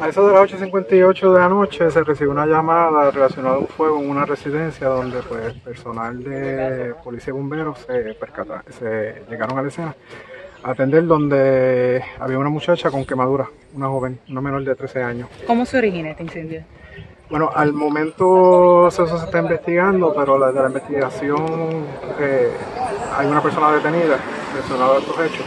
A 0.00 0.08
eso 0.08 0.26
de 0.26 0.32
las 0.32 0.50
8.58 0.50 1.32
de 1.34 1.38
la 1.38 1.48
noche 1.50 1.90
se 1.90 2.02
recibió 2.02 2.30
una 2.32 2.46
llamada 2.46 3.10
relacionada 3.10 3.56
a 3.56 3.58
un 3.58 3.66
fuego 3.66 4.00
en 4.00 4.08
una 4.08 4.24
residencia 4.24 4.88
donde 4.88 5.20
pues 5.20 5.52
personal 5.56 6.24
de 6.24 6.94
policía 7.04 7.32
y 7.32 7.36
bomberos 7.36 7.80
se, 7.80 8.14
percata, 8.14 8.64
se 8.70 9.22
llegaron 9.28 9.58
a 9.58 9.62
la 9.62 9.68
escena 9.68 9.94
a 10.62 10.70
atender 10.70 11.06
donde 11.06 12.02
había 12.18 12.38
una 12.38 12.48
muchacha 12.48 12.90
con 12.90 13.04
quemadura, 13.04 13.50
una 13.74 13.88
joven, 13.88 14.18
una 14.30 14.40
menor 14.40 14.64
de 14.64 14.74
13 14.74 15.02
años. 15.02 15.28
¿Cómo 15.46 15.66
se 15.66 15.76
origina 15.76 16.12
este 16.12 16.22
incendio? 16.22 16.64
Bueno, 17.28 17.50
al 17.54 17.74
momento 17.74 18.88
eso 18.88 19.06
se 19.06 19.22
está 19.26 19.40
investigando, 19.40 20.14
pero 20.14 20.38
la, 20.38 20.50
de 20.50 20.60
la 20.62 20.68
investigación 20.68 21.84
eh, 22.18 22.50
hay 23.18 23.26
una 23.26 23.42
persona 23.42 23.70
detenida 23.72 24.18
relacionada 24.54 24.96
a 24.96 24.98
estos 24.98 25.20
hechos 25.20 25.46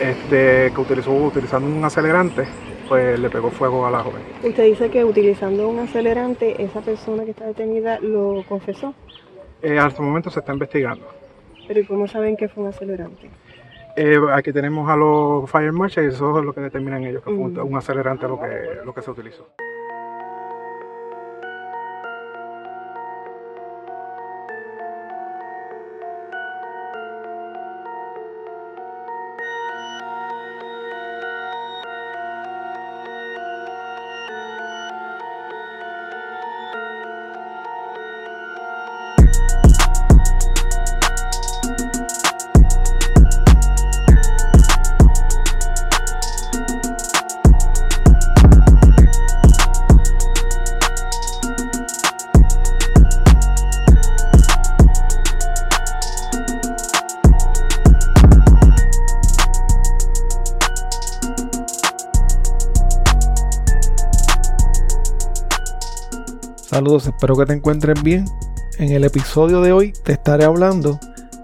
este, 0.00 0.72
que 0.74 0.80
utilizó 0.80 1.12
utilizando 1.12 1.68
un 1.68 1.84
acelerante 1.84 2.46
pues 2.88 3.18
le 3.18 3.30
pegó 3.30 3.50
fuego 3.50 3.86
a 3.86 3.90
la 3.90 4.00
joven. 4.00 4.22
Usted 4.42 4.64
dice 4.64 4.90
que 4.90 5.04
utilizando 5.04 5.68
un 5.68 5.78
acelerante, 5.78 6.62
esa 6.62 6.80
persona 6.80 7.24
que 7.24 7.30
está 7.30 7.46
detenida 7.46 7.98
lo 8.00 8.44
confesó. 8.48 8.94
Eh, 9.62 9.78
hasta 9.78 10.00
el 10.02 10.08
momento 10.08 10.30
se 10.30 10.40
está 10.40 10.52
investigando. 10.52 11.06
Pero 11.66 11.80
¿y 11.80 11.84
cómo 11.84 12.06
saben 12.06 12.36
que 12.36 12.48
fue 12.48 12.64
un 12.64 12.70
acelerante? 12.70 13.28
Eh, 13.96 14.18
aquí 14.32 14.52
tenemos 14.52 14.88
a 14.90 14.96
los 14.96 15.50
fire 15.50 15.72
marshals 15.72 16.12
y 16.12 16.14
eso 16.14 16.38
es 16.38 16.44
lo 16.44 16.52
que 16.52 16.60
determinan 16.60 17.02
ellos, 17.04 17.22
que 17.22 17.30
fue 17.30 17.38
un, 17.38 17.58
un 17.58 17.76
acelerante 17.76 18.28
lo 18.28 18.38
que, 18.38 18.84
lo 18.84 18.94
que 18.94 19.02
se 19.02 19.10
utilizó. 19.10 19.48
Espero 67.16 67.34
que 67.34 67.46
te 67.46 67.54
encuentres 67.54 68.02
bien. 68.02 68.26
En 68.78 68.92
el 68.92 69.02
episodio 69.04 69.62
de 69.62 69.72
hoy 69.72 69.92
te 70.04 70.12
estaré 70.12 70.44
hablando 70.44 71.00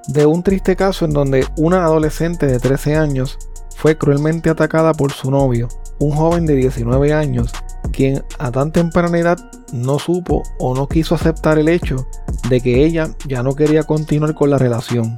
de 0.09 0.27
un 0.27 0.43
triste 0.43 0.77
caso 0.77 1.07
en 1.07 1.13
donde 1.13 1.47
una 1.57 1.85
adolescente 1.85 2.47
de 2.47 2.59
13 2.59 2.97
años 2.97 3.39
fue 3.75 3.97
cruelmente 3.97 4.51
atacada 4.51 4.93
por 4.93 5.13
su 5.13 5.31
novio, 5.31 5.69
un 5.99 6.11
joven 6.15 6.45
de 6.45 6.57
19 6.57 7.15
años, 7.15 7.53
quien 7.91 8.23
a 8.39 8.51
tan 8.51 8.71
temprana 8.71 9.19
edad 9.19 9.39
no 9.73 9.99
supo 9.99 10.43
o 10.59 10.75
no 10.75 10.89
quiso 10.89 11.15
aceptar 11.15 11.59
el 11.59 11.71
hecho 11.71 12.07
de 12.51 12.61
que 12.61 12.85
ella 12.85 13.09
ya 13.27 13.43
no 13.43 13.55
quería 13.55 13.85
continuar 13.85 14.35
con 14.35 14.51
la 14.51 14.59
relación. 14.59 15.17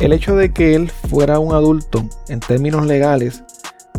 El 0.00 0.12
hecho 0.12 0.36
de 0.36 0.52
que 0.52 0.76
él 0.76 0.88
fuera 1.10 1.40
un 1.40 1.52
adulto 1.52 2.08
en 2.28 2.38
términos 2.38 2.86
legales 2.86 3.42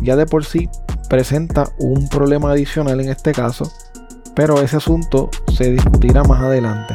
ya 0.00 0.16
de 0.16 0.24
por 0.24 0.46
sí 0.46 0.70
presenta 1.10 1.68
un 1.78 2.08
problema 2.08 2.52
adicional 2.52 2.98
en 3.00 3.10
este 3.10 3.32
caso, 3.32 3.70
pero 4.40 4.58
ese 4.62 4.78
asunto 4.78 5.28
se 5.52 5.70
discutirá 5.70 6.24
más 6.24 6.40
adelante. 6.40 6.94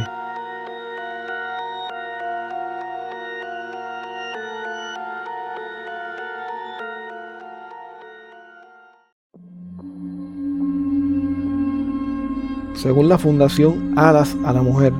Según 12.74 13.10
la 13.10 13.20
Fundación 13.20 13.94
Alas 13.96 14.36
a 14.44 14.52
la 14.52 14.64
Mujer, 14.64 14.92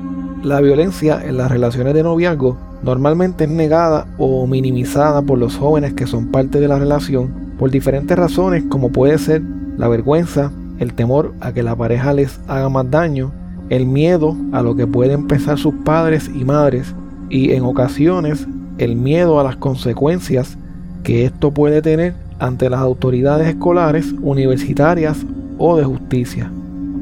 la 0.44 0.62
violencia 0.62 1.20
en 1.26 1.38
las 1.38 1.50
relaciones 1.50 1.96
de 1.96 2.04
noviazgo 2.04 2.58
normalmente 2.84 3.46
es 3.46 3.50
negada 3.50 4.06
o 4.20 4.46
minimizada 4.46 5.24
por 5.24 5.40
los 5.40 5.58
jóvenes 5.58 5.96
que 5.96 6.06
son 6.06 6.28
parte 6.28 6.60
de 6.60 6.68
la 6.68 6.78
relación 6.78 7.56
por 7.58 7.72
diferentes 7.72 8.16
razones 8.16 8.64
como 8.70 8.92
puede 8.92 9.18
ser 9.18 9.42
la 9.78 9.88
vergüenza, 9.88 10.52
el 10.80 10.94
temor 10.94 11.34
a 11.40 11.54
que 11.54 11.64
la 11.64 11.76
pareja 11.76 12.14
les 12.14 12.40
haga 12.48 12.70
más 12.70 12.90
daño, 12.90 13.32
el 13.70 13.86
miedo 13.86 14.36
a 14.52 14.62
lo 14.62 14.76
que 14.76 14.88
pueden 14.88 15.28
pensar 15.28 15.58
sus 15.58 15.74
padres 15.84 16.30
y 16.34 16.44
madres 16.44 16.94
y 17.30 17.52
en 17.52 17.64
ocasiones 17.64 18.48
el 18.78 18.96
miedo 18.96 19.40
a 19.40 19.44
las 19.44 19.56
consecuencias 19.56 20.58
que 21.04 21.26
esto 21.26 21.52
puede 21.52 21.82
tener 21.82 22.14
ante 22.40 22.70
las 22.70 22.82
autoridades 22.82 23.48
escolares, 23.48 24.14
universitarias 24.22 25.26
o 25.58 25.78
de 25.78 25.84
justicia. 25.84 26.52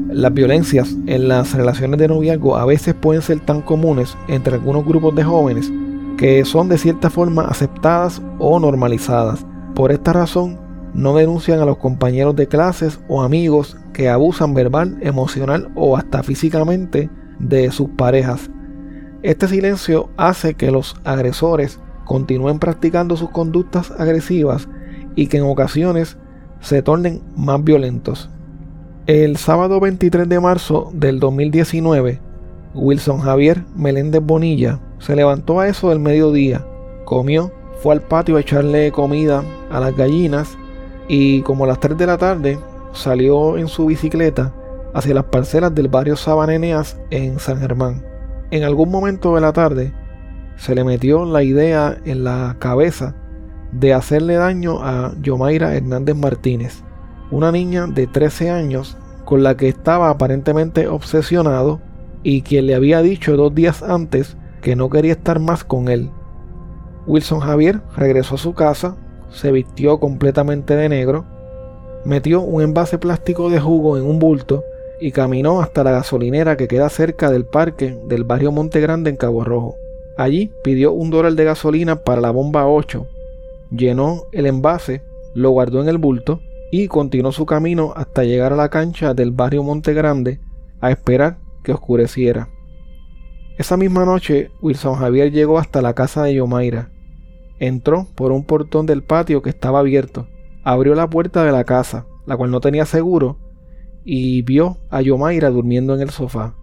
Las 0.10 0.34
violencias 0.34 0.96
en 1.08 1.28
las 1.28 1.54
relaciones 1.54 2.00
de 2.00 2.08
noviazgo 2.08 2.56
a 2.56 2.66
veces 2.66 2.94
pueden 2.94 3.24
ser 3.24 3.40
tan 3.40 3.62
comunes 3.62 4.16
entre 4.28 4.56
algunos 4.56 4.86
grupos 4.86 5.16
de 5.16 5.24
jóvenes 5.24 5.72
que 6.18 6.46
son 6.46 6.70
de 6.70 6.78
cierta 6.78 7.10
forma 7.10 7.46
aceptadas 7.46 8.22
o 8.38 8.60
normalizadas. 8.60 9.44
Por 9.74 9.92
esta 9.92 10.14
razón, 10.14 10.60
no 10.94 11.16
denuncian 11.16 11.60
a 11.60 11.66
los 11.66 11.78
compañeros 11.78 12.36
de 12.36 12.48
clases 12.48 13.00
o 13.08 13.24
amigos 13.24 13.78
que 13.94 14.10
abusan 14.10 14.54
verbal, 14.54 14.98
emocional 15.02 15.72
o 15.76 15.98
hasta 15.98 16.24
físicamente 16.24 17.10
de 17.40 17.72
sus 17.72 17.90
parejas. 17.90 18.50
Este 19.22 19.48
silencio 19.48 20.10
hace 20.18 20.54
que 20.54 20.72
los 20.72 20.96
agresores 21.04 21.80
continúen 22.06 22.60
practicando 22.60 23.16
sus 23.16 23.30
conductas 23.30 23.92
agresivas 23.92 24.68
y 25.16 25.28
que 25.28 25.38
en 25.38 25.44
ocasiones 25.44 26.18
se 26.60 26.82
tornen 26.82 27.22
más 27.36 27.64
violentos. 27.64 28.30
El 29.06 29.38
sábado 29.38 29.80
23 29.80 30.30
de 30.30 30.40
marzo 30.40 30.92
del 30.94 31.20
2019, 31.20 32.22
Wilson 32.74 33.20
Javier 33.20 33.64
Meléndez 33.76 34.22
Bonilla 34.24 34.80
se 35.00 35.16
levantó 35.16 35.60
a 35.60 35.68
eso 35.68 35.90
del 35.90 36.00
mediodía, 36.00 36.66
comió, 37.06 37.52
fue 37.82 37.94
al 37.94 38.02
patio 38.02 38.38
a 38.38 38.42
echarle 38.42 38.92
comida 38.92 39.44
a 39.70 39.80
las 39.80 39.96
gallinas 39.96 40.58
y 41.08 41.42
como 41.42 41.66
a 41.66 41.68
las 41.68 41.80
3 41.80 41.98
de 41.98 42.08
la 42.08 42.18
tarde 42.18 42.60
salió 42.94 43.58
en 43.58 43.68
su 43.68 43.88
bicicleta 43.88 44.54
hacia 44.94 45.16
las 45.16 45.26
parcelas 45.26 45.74
del 45.74 45.88
barrio 45.88 46.16
Sabaneneas 46.16 46.98
en 47.10 47.40
San 47.40 47.60
Germán. 47.60 48.06
En 48.52 48.64
algún 48.64 48.92
momento 48.92 49.36
de 49.36 49.42
la 49.42 49.54
tarde 49.54 49.94
se 50.58 50.76
le 50.76 50.84
metió 50.84 51.26
la 51.26 51.44
idea 51.44 51.98
en 52.06 52.24
la 52.24 52.56
cabeza 52.60 53.16
de 53.72 53.94
hacerle 53.94 54.36
daño 54.36 54.84
a 54.84 55.14
Yomaira 55.22 55.76
Hernández 55.76 56.16
Martínez, 56.16 56.84
una 57.32 57.52
niña 57.52 57.88
de 57.88 58.06
13 58.06 58.52
años 58.52 58.98
con 59.26 59.42
la 59.42 59.58
que 59.58 59.68
estaba 59.68 60.10
aparentemente 60.10 60.88
obsesionado 60.88 61.82
y 62.22 62.44
quien 62.44 62.68
le 62.68 62.76
había 62.76 63.02
dicho 63.02 63.36
dos 63.36 63.54
días 63.56 63.82
antes 63.82 64.38
que 64.62 64.76
no 64.76 64.90
quería 64.90 65.14
estar 65.14 65.40
más 65.40 65.64
con 65.64 65.90
él. 65.90 66.12
Wilson 67.08 67.40
Javier 67.40 67.82
regresó 67.96 68.36
a 68.36 68.38
su 68.38 68.54
casa 68.54 68.96
se 69.34 69.52
vistió 69.52 70.00
completamente 70.00 70.76
de 70.76 70.90
negro, 70.90 71.26
metió 72.06 72.42
un 72.42 72.62
envase 72.62 72.98
plástico 72.98 73.50
de 73.50 73.60
jugo 73.60 73.98
en 73.98 74.06
un 74.06 74.20
bulto 74.20 74.64
y 75.00 75.12
caminó 75.12 75.62
hasta 75.62 75.84
la 75.84 75.92
gasolinera 75.92 76.56
que 76.56 76.68
queda 76.68 76.90
cerca 76.90 77.30
del 77.32 77.46
parque 77.46 77.98
del 78.08 78.24
barrio 78.24 78.52
Monte 78.52 78.80
Grande 78.80 79.10
en 79.10 79.18
Cabo 79.18 79.44
Rojo. 79.44 79.76
Allí 80.18 80.52
pidió 80.64 80.94
un 80.94 81.10
dólar 81.10 81.34
de 81.34 81.44
gasolina 81.44 82.04
para 82.04 82.22
la 82.22 82.32
bomba 82.32 82.68
8, 82.68 83.06
llenó 83.72 84.24
el 84.32 84.46
envase, 84.46 85.02
lo 85.34 85.50
guardó 85.50 85.82
en 85.82 85.90
el 85.90 85.98
bulto 85.98 86.40
y 86.72 86.88
continuó 86.88 87.32
su 87.32 87.46
camino 87.46 87.94
hasta 87.96 88.24
llegar 88.24 88.54
a 88.54 88.56
la 88.56 88.70
cancha 88.70 89.14
del 89.14 89.32
barrio 89.32 89.64
Monte 89.64 89.94
Grande 89.94 90.40
a 90.82 90.92
esperar 90.92 91.38
que 91.64 91.72
oscureciera. 91.72 92.50
Esa 93.58 93.78
misma 93.78 94.06
noche, 94.06 94.50
Wilson 94.62 94.96
Javier 94.96 95.32
llegó 95.32 95.60
hasta 95.60 95.82
la 95.82 95.94
casa 95.94 96.24
de 96.24 96.34
Yomaira. 96.34 96.90
Entró 97.64 98.08
por 98.16 98.34
un 98.34 98.44
portón 98.44 98.86
del 98.86 99.04
patio 99.04 99.42
que 99.42 99.50
estaba 99.50 99.80
abierto. 99.80 100.28
Abrió 100.66 100.96
la 100.96 101.10
puerta 101.10 101.46
de 101.46 101.54
la 101.54 101.64
casa, 101.64 102.06
la 102.26 102.36
cual 102.36 102.52
no 102.52 102.60
tenía 102.60 102.86
seguro, 102.86 103.38
y 104.04 104.42
vio 104.42 104.80
a 104.90 105.00
Yomaira 105.00 105.50
durmiendo 105.50 105.96
en 105.96 106.02
el 106.02 106.10
sofá. 106.10 106.56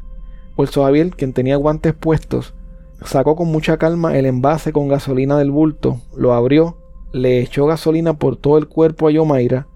Pues 0.56 0.72
Javier, 0.72 1.08
quien 1.12 1.32
tenía 1.32 1.56
guantes 1.56 1.94
puestos, 1.94 2.52
sacó 3.02 3.34
con 3.34 3.48
mucha 3.48 3.78
calma 3.78 4.18
el 4.18 4.26
envase 4.26 4.74
con 4.74 4.88
gasolina 4.88 5.38
del 5.38 5.50
bulto, 5.50 6.02
lo 6.14 6.34
abrió, 6.34 6.76
le 7.12 7.40
echó 7.40 7.64
gasolina 7.64 8.18
por 8.18 8.36
todo 8.36 8.58
el 8.58 8.68
cuerpo 8.68 9.08
a 9.08 9.10
Yomaira 9.10 9.68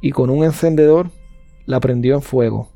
y 0.00 0.10
con 0.10 0.30
un 0.30 0.42
encendedor 0.42 1.10
la 1.64 1.78
prendió 1.78 2.16
en 2.16 2.22
fuego. 2.22 2.70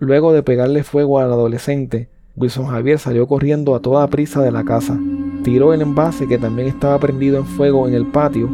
Luego 0.00 0.32
de 0.32 0.42
pegarle 0.42 0.82
fuego 0.82 1.20
al 1.20 1.32
adolescente, 1.32 2.08
Wilson 2.34 2.66
Javier 2.66 2.98
salió 2.98 3.28
corriendo 3.28 3.76
a 3.76 3.80
toda 3.80 4.08
prisa 4.08 4.42
de 4.42 4.50
la 4.50 4.64
casa 4.64 4.98
tiró 5.42 5.72
el 5.72 5.82
envase 5.82 6.26
que 6.26 6.38
también 6.38 6.68
estaba 6.68 6.98
prendido 6.98 7.38
en 7.38 7.44
fuego 7.44 7.88
en 7.88 7.94
el 7.94 8.06
patio, 8.06 8.48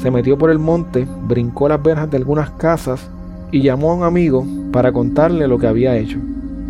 se 0.00 0.10
metió 0.10 0.38
por 0.38 0.50
el 0.50 0.58
monte, 0.58 1.06
brincó 1.28 1.68
las 1.68 1.82
verjas 1.82 2.10
de 2.10 2.16
algunas 2.16 2.50
casas 2.52 3.08
y 3.50 3.60
llamó 3.60 3.92
a 3.92 3.94
un 3.94 4.04
amigo 4.04 4.44
para 4.72 4.92
contarle 4.92 5.46
lo 5.46 5.58
que 5.58 5.66
había 5.66 5.96
hecho. 5.96 6.18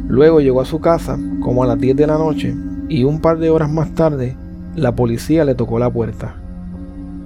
Luego 0.09 0.41
llegó 0.41 0.61
a 0.61 0.67
su 0.67 0.81
casa 0.81 1.19
como 1.41 1.63
a 1.63 1.67
las 1.67 1.79
10 1.79 1.97
de 1.97 2.07
la 2.07 2.19
noche 2.19 2.55
y 2.89 3.05
un 3.05 3.21
par 3.21 3.39
de 3.39 3.51
horas 3.51 3.71
más 3.71 3.95
tarde 3.95 4.37
la 4.75 4.95
policía 4.95 5.45
le 5.45 5.55
tocó 5.55 5.79
la 5.79 5.91
puerta. 5.91 6.35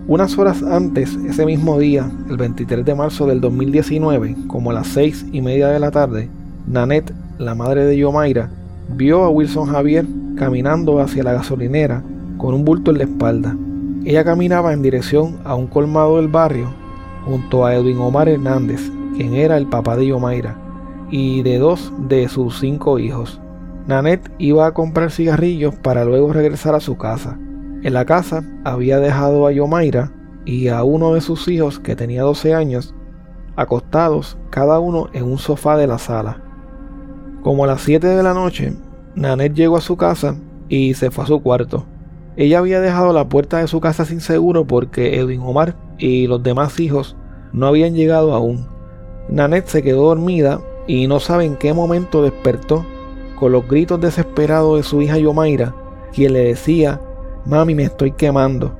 Unas 0.06 0.38
horas 0.38 0.62
antes, 0.62 1.16
ese 1.28 1.44
mismo 1.46 1.78
día, 1.78 2.08
el 2.30 2.36
23 2.36 2.84
de 2.84 2.94
marzo 2.94 3.26
del 3.26 3.40
2019, 3.40 4.36
como 4.46 4.70
a 4.70 4.74
las 4.74 4.86
6 4.88 5.26
y 5.32 5.42
media 5.42 5.68
de 5.68 5.80
la 5.80 5.90
tarde, 5.90 6.28
Nanette, 6.68 7.12
la 7.38 7.56
madre 7.56 7.84
de 7.84 7.96
Yomaira, 7.96 8.50
vio 8.94 9.24
a 9.24 9.30
Wilson 9.30 9.66
Javier 9.66 10.06
caminando 10.36 11.00
hacia 11.00 11.24
la 11.24 11.32
gasolinera 11.32 12.04
con 12.38 12.54
un 12.54 12.64
bulto 12.64 12.90
en 12.90 12.98
la 12.98 13.04
espalda. 13.04 13.56
Ella 14.04 14.24
caminaba 14.24 14.72
en 14.72 14.82
dirección 14.82 15.38
a 15.44 15.54
un 15.54 15.66
colmado 15.66 16.16
del 16.16 16.28
barrio 16.28 16.72
junto 17.24 17.66
a 17.66 17.74
Edwin 17.74 17.98
Omar 17.98 18.28
Hernández, 18.28 18.80
quien 19.16 19.34
era 19.34 19.56
el 19.56 19.66
papá 19.66 19.96
de 19.96 20.06
Yomaira, 20.06 20.56
y 21.10 21.42
de 21.42 21.58
dos 21.58 21.92
de 22.08 22.28
sus 22.28 22.60
cinco 22.60 22.98
hijos. 22.98 23.40
Nanette 23.86 24.30
iba 24.38 24.66
a 24.66 24.74
comprar 24.74 25.10
cigarrillos 25.10 25.74
para 25.74 26.04
luego 26.04 26.32
regresar 26.32 26.74
a 26.74 26.80
su 26.80 26.96
casa. 26.96 27.38
En 27.82 27.92
la 27.92 28.04
casa 28.04 28.44
había 28.64 28.98
dejado 28.98 29.46
a 29.46 29.52
Yomaira 29.52 30.12
y 30.44 30.68
a 30.68 30.82
uno 30.84 31.14
de 31.14 31.20
sus 31.20 31.46
hijos 31.48 31.78
que 31.78 31.96
tenía 31.96 32.22
12 32.22 32.54
años 32.54 32.94
acostados 33.56 34.36
cada 34.50 34.78
uno 34.78 35.08
en 35.12 35.24
un 35.24 35.38
sofá 35.38 35.76
de 35.76 35.86
la 35.86 35.98
sala. 35.98 36.42
Como 37.42 37.64
a 37.64 37.66
las 37.68 37.82
7 37.82 38.06
de 38.06 38.22
la 38.22 38.34
noche, 38.34 38.74
Nanette 39.14 39.54
llegó 39.54 39.76
a 39.76 39.80
su 39.80 39.96
casa 39.96 40.36
y 40.68 40.94
se 40.94 41.10
fue 41.10 41.24
a 41.24 41.28
su 41.28 41.40
cuarto. 41.40 41.86
Ella 42.36 42.58
había 42.58 42.80
dejado 42.80 43.12
la 43.12 43.28
puerta 43.28 43.58
de 43.58 43.66
su 43.66 43.80
casa 43.80 44.04
sin 44.04 44.20
seguro 44.20 44.66
porque 44.66 45.18
Edwin 45.18 45.40
Omar 45.40 45.74
y 45.98 46.26
los 46.26 46.42
demás 46.42 46.78
hijos 46.80 47.16
no 47.52 47.66
habían 47.66 47.94
llegado 47.94 48.34
aún. 48.34 48.66
Nanette 49.30 49.68
se 49.68 49.82
quedó 49.82 50.08
dormida 50.08 50.60
y 50.86 51.06
no 51.06 51.18
sabe 51.18 51.46
en 51.46 51.56
qué 51.56 51.72
momento 51.72 52.22
despertó 52.22 52.84
con 53.38 53.52
los 53.52 53.66
gritos 53.66 54.00
desesperados 54.00 54.76
de 54.76 54.82
su 54.82 55.00
hija 55.00 55.18
Yomaira, 55.18 55.74
quien 56.12 56.34
le 56.34 56.44
decía 56.44 57.00
Mami, 57.46 57.74
me 57.74 57.84
estoy 57.84 58.12
quemando. 58.12 58.76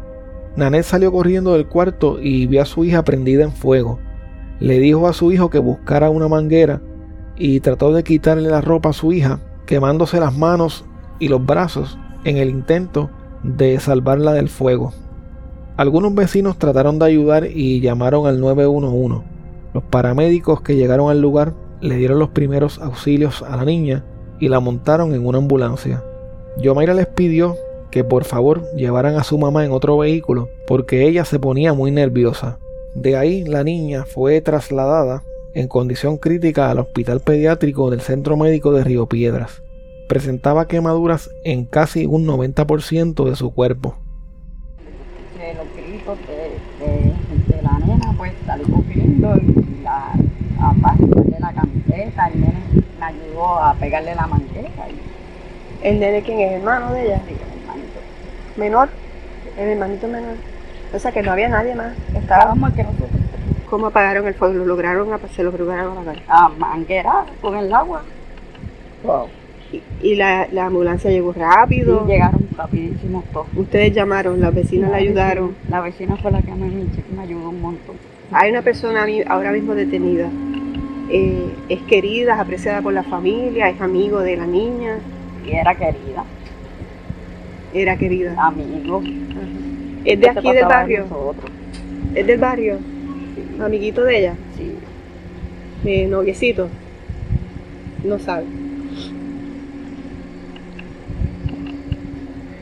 Nanette 0.56 0.85
salió 0.85 1.11
corriendo 1.11 1.53
del 1.53 1.67
cuarto 1.67 2.19
y 2.20 2.47
vio 2.47 2.62
a 2.62 2.67
su 2.67 2.85
hija 2.85 3.05
prendida 3.05 3.44
en 3.44 3.53
fuego. 3.53 3.99
Le 4.61 4.79
dijo 4.81 5.08
a 5.08 5.12
su 5.12 5.32
hijo 5.32 5.50
que 5.50 5.58
buscara 5.58 6.11
una 6.11 6.29
manguera 6.29 6.81
y 7.37 7.61
trató 7.61 7.93
de 7.93 8.03
quitarle 8.03 8.50
la 8.50 8.61
ropa 8.61 8.91
a 8.91 8.94
su 8.94 9.12
hija, 9.12 9.41
quemándose 9.67 10.20
las 10.20 10.37
manos 10.37 10.85
y 11.19 11.29
los 11.29 11.44
brazos 11.44 11.99
en 12.25 12.38
el 12.38 12.50
intento 12.50 13.11
de 13.46 13.78
salvarla 13.81 14.32
del 14.32 14.48
fuego. 14.48 14.93
Algunos 15.76 16.14
vecinos 16.14 16.58
trataron 16.58 16.98
de 16.98 17.06
ayudar 17.06 17.46
y 17.46 17.81
llamaron 17.81 18.26
al 18.26 18.40
911. 18.40 19.25
Los 19.72 19.84
paramédicos 19.84 20.62
que 20.62 20.75
llegaron 20.75 21.10
al 21.10 21.20
lugar 21.20 21.54
le 21.81 21.96
dieron 21.96 22.19
los 22.19 22.31
primeros 22.31 22.78
auxilios 22.81 23.43
a 23.43 23.56
la 23.56 23.64
niña 23.64 24.04
y 24.40 24.48
la 24.48 24.60
montaron 24.60 25.14
en 25.14 25.26
una 25.26 25.38
ambulancia. 25.38 26.02
Yomaira 26.58 26.94
les 26.94 27.06
pidió 27.06 27.56
que 27.90 28.04
por 28.04 28.25
favor 28.25 28.62
llevaran 28.75 29.16
a 29.16 29.25
su 29.25 29.38
mamá 29.38 29.64
en 29.64 29.72
otro 29.72 29.98
vehículo 29.98 30.48
porque 30.66 31.06
ella 31.06 31.25
se 31.25 31.38
ponía 31.38 31.72
muy 31.75 31.90
nerviosa. 31.90 32.58
De 32.94 33.16
ahí 33.16 33.44
la 33.44 33.62
niña 33.62 34.04
fue 34.04 34.40
trasladada 34.40 35.22
en 35.54 35.69
condición 35.69 36.16
crítica 36.16 36.70
al 36.70 36.78
hospital 36.78 37.20
pediátrico 37.20 37.90
del 37.90 38.00
Centro 38.00 38.37
Médico 38.37 38.72
de 38.72 38.84
Río 38.84 39.06
Piedras. 39.06 39.62
Presentaba 40.08 40.69
quemaduras 40.69 41.31
en 41.44 41.64
casi 41.64 42.06
un 42.06 42.26
90% 42.26 43.29
de 43.29 43.37
su 43.37 43.53
cuerpo. 43.53 43.97
De 45.37 45.55
los 45.55 45.67
gritos 45.75 46.19
de, 47.49 47.62
la 47.62 47.79
nena, 47.81 48.14
pues 48.17 48.32
salí 48.47 48.64
corriendo 48.64 49.37
y 49.37 49.82
la, 49.82 50.12
a 50.61 50.75
pasarle 50.81 51.37
la 51.41 51.53
camiseta, 51.53 52.29
el 52.29 52.41
nene 52.41 52.55
me 52.99 53.05
ayudó 53.05 53.58
a 53.58 53.75
pegarle 53.75 54.14
la 54.14 54.26
manguera. 54.26 54.70
¿El 55.82 56.00
nene 56.00 56.23
quién 56.23 56.41
es? 56.41 56.53
¿Hermano 56.53 56.93
de 56.93 57.06
ella? 57.06 57.20
menor, 58.56 58.88
el 59.58 59.69
hermanito 59.69 60.08
menor. 60.08 60.37
O 60.94 60.99
sea 60.99 61.12
que 61.12 61.23
no 61.23 61.32
había 61.32 61.49
nadie 61.49 61.75
más. 61.75 61.93
Estábamos 62.14 62.73
que 62.73 62.82
nosotros. 62.85 63.11
¿Cómo 63.69 63.88
apagaron 63.88 64.26
el 64.26 64.35
fuego? 64.35 64.55
¿Lo 64.55 64.64
lograron, 64.64 65.08
se 65.35 65.43
lo 65.43 65.50
lograron 65.50 65.99
apagar? 65.99 66.23
A 66.29 66.49
manguera 66.49 67.26
con 67.41 67.56
el 67.56 67.73
agua. 67.73 68.03
Wow. 69.03 69.29
¿Y, 70.02 70.14
la, 70.14 70.48
la, 70.52 70.66
ambulancia 70.66 71.10
llegó 71.10 71.32
rápido? 71.32 72.04
Sí, 72.06 72.12
llegaron 72.12 72.48
rapidísimo 72.56 73.24
todos. 73.32 73.48
¿Ustedes 73.56 73.92
llamaron? 73.92 74.40
¿Las 74.40 74.54
vecinas 74.54 74.90
la, 74.90 74.98
ayudaron? 74.98 75.54
la 75.68 75.80
vecina 75.80 76.16
fue 76.16 76.30
la 76.30 76.40
que 76.42 76.52
me, 76.52 76.68
me 76.68 77.22
ayudó 77.22 77.50
un 77.50 77.60
montón. 77.60 77.96
Hay 78.32 78.50
una 78.50 78.62
persona 78.62 79.06
ahora 79.28 79.52
mismo 79.52 79.74
detenida. 79.74 80.28
Eh, 81.10 81.52
es 81.68 81.80
querida, 81.82 82.40
apreciada 82.40 82.82
por 82.82 82.92
la 82.92 83.02
familia, 83.02 83.68
es 83.68 83.80
amigo 83.80 84.20
de 84.20 84.36
la 84.36 84.46
niña. 84.46 84.98
Y 85.46 85.52
era 85.52 85.74
querida 85.74 86.24
era 87.82 87.96
querida? 87.96 88.34
Amigo. 88.38 89.02
¿Es 90.04 90.20
de 90.20 90.30
aquí 90.30 90.52
del 90.52 90.64
barrio? 90.64 91.04
¿Es 92.14 92.26
del 92.26 92.38
barrio? 92.38 92.78
¿Amiguito 93.60 94.02
de 94.04 94.19
ella? 94.19 94.34
Sí. 94.56 94.72
¿De 95.82 96.06
noviecito? 96.06 96.69
No 98.04 98.19
sabe. 98.19 98.46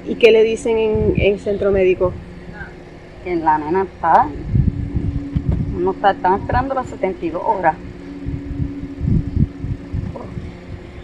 ¿Y 0.06 0.16
qué 0.16 0.30
le 0.30 0.42
dicen 0.42 0.76
en 0.78 1.14
el 1.18 1.40
centro 1.40 1.70
médico? 1.70 2.12
Que 3.24 3.36
la 3.36 3.58
nena 3.58 3.84
está. 3.84 4.26
No 5.78 5.92
está, 5.92 6.10
están 6.10 6.40
esperando 6.40 6.74
las 6.74 6.86
72 6.88 7.42
horas. 7.42 7.74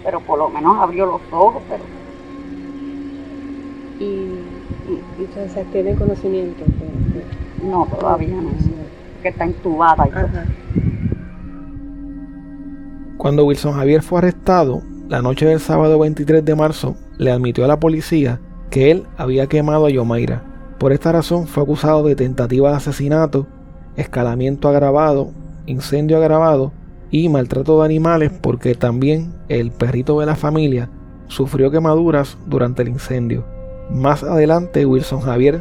Pero 0.04 0.20
por 0.20 0.38
lo 0.38 0.50
menos 0.50 0.76
abrió 0.78 1.06
los 1.06 1.20
ojos, 1.30 1.62
pero 1.68 1.82
y, 4.00 4.04
y, 4.04 5.02
entonces 5.18 5.66
tiene 5.72 5.94
conocimiento. 5.94 6.64
no, 7.62 7.86
todavía 7.86 8.36
no. 8.36 8.50
Que 9.22 9.28
está 9.28 9.46
intubada 9.46 10.08
y 10.08 10.10
Cuando 13.18 13.44
Wilson 13.44 13.74
Javier 13.74 14.02
fue 14.02 14.18
arrestado, 14.18 14.82
la 15.08 15.20
noche 15.20 15.44
del 15.44 15.60
sábado 15.60 15.98
23 15.98 16.42
de 16.44 16.54
marzo, 16.54 16.96
le 17.18 17.30
admitió 17.30 17.64
a 17.64 17.68
la 17.68 17.78
policía 17.78 18.40
que 18.70 18.90
él 18.90 19.06
había 19.18 19.48
quemado 19.48 19.86
a 19.86 19.90
Yomaira. 19.90 20.42
Por 20.78 20.92
esta 20.92 21.12
razón 21.12 21.46
fue 21.46 21.62
acusado 21.62 22.04
de 22.04 22.16
tentativa 22.16 22.70
de 22.70 22.76
asesinato, 22.76 23.46
escalamiento 23.96 24.68
agravado, 24.68 25.32
incendio 25.66 26.16
agravado 26.16 26.72
y 27.10 27.28
maltrato 27.28 27.80
de 27.80 27.84
animales 27.84 28.32
porque 28.40 28.74
también 28.74 29.34
el 29.48 29.72
perrito 29.72 30.20
de 30.20 30.26
la 30.26 30.36
familia 30.36 30.88
sufrió 31.26 31.70
quemaduras 31.70 32.38
durante 32.46 32.82
el 32.82 32.88
incendio. 32.88 33.44
Más 33.90 34.22
adelante, 34.22 34.86
Wilson 34.86 35.20
Javier 35.20 35.60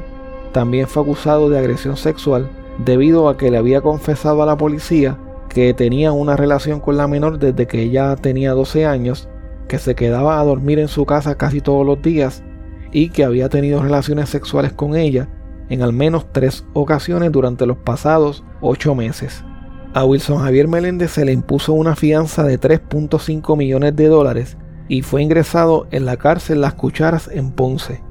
también 0.54 0.88
fue 0.88 1.04
acusado 1.04 1.50
de 1.50 1.58
agresión 1.58 1.98
sexual 1.98 2.50
debido 2.86 3.28
a 3.28 3.38
que 3.38 3.52
le 3.52 3.58
había 3.58 3.82
confesado 3.82 4.42
a 4.42 4.46
la 4.46 4.58
policía 4.58 5.18
que 5.50 5.74
tenía 5.74 6.12
una 6.12 6.36
relación 6.36 6.80
con 6.80 6.96
la 6.96 7.08
menor 7.08 7.40
desde 7.40 7.68
que 7.68 7.82
ella 7.82 8.16
tenía 8.16 8.54
12 8.54 8.86
años, 8.86 9.28
que 9.68 9.80
se 9.80 9.96
quedaba 9.96 10.40
a 10.40 10.44
dormir 10.44 10.78
en 10.78 10.88
su 10.88 11.06
casa 11.06 11.36
casi 11.36 11.60
todos 11.60 11.86
los 11.86 12.02
días 12.02 12.44
y 12.92 13.10
que 13.10 13.24
había 13.24 13.50
tenido 13.50 13.82
relaciones 13.82 14.30
sexuales 14.30 14.74
con 14.74 14.96
ella 14.96 15.28
en 15.70 15.82
al 15.84 15.94
menos 15.94 16.26
tres 16.32 16.66
ocasiones 16.74 17.32
durante 17.32 17.66
los 17.66 17.78
pasados 17.78 18.44
ocho 18.62 18.96
meses. 18.96 19.44
A 19.94 20.06
Wilson 20.06 20.40
Javier 20.40 20.68
Meléndez 20.68 21.12
se 21.12 21.26
le 21.26 21.32
impuso 21.32 21.74
una 21.74 21.96
fianza 21.96 22.44
de 22.44 22.60
3.5 22.60 23.58
millones 23.58 23.96
de 23.96 24.08
dólares 24.08 24.58
y 24.88 25.02
fue 25.02 25.24
ingresado 25.24 25.88
en 25.92 26.06
la 26.06 26.18
cárcel 26.18 26.62
Las 26.62 26.76
Cucharas 26.76 27.30
en 27.32 27.52
Ponce. 27.52 28.02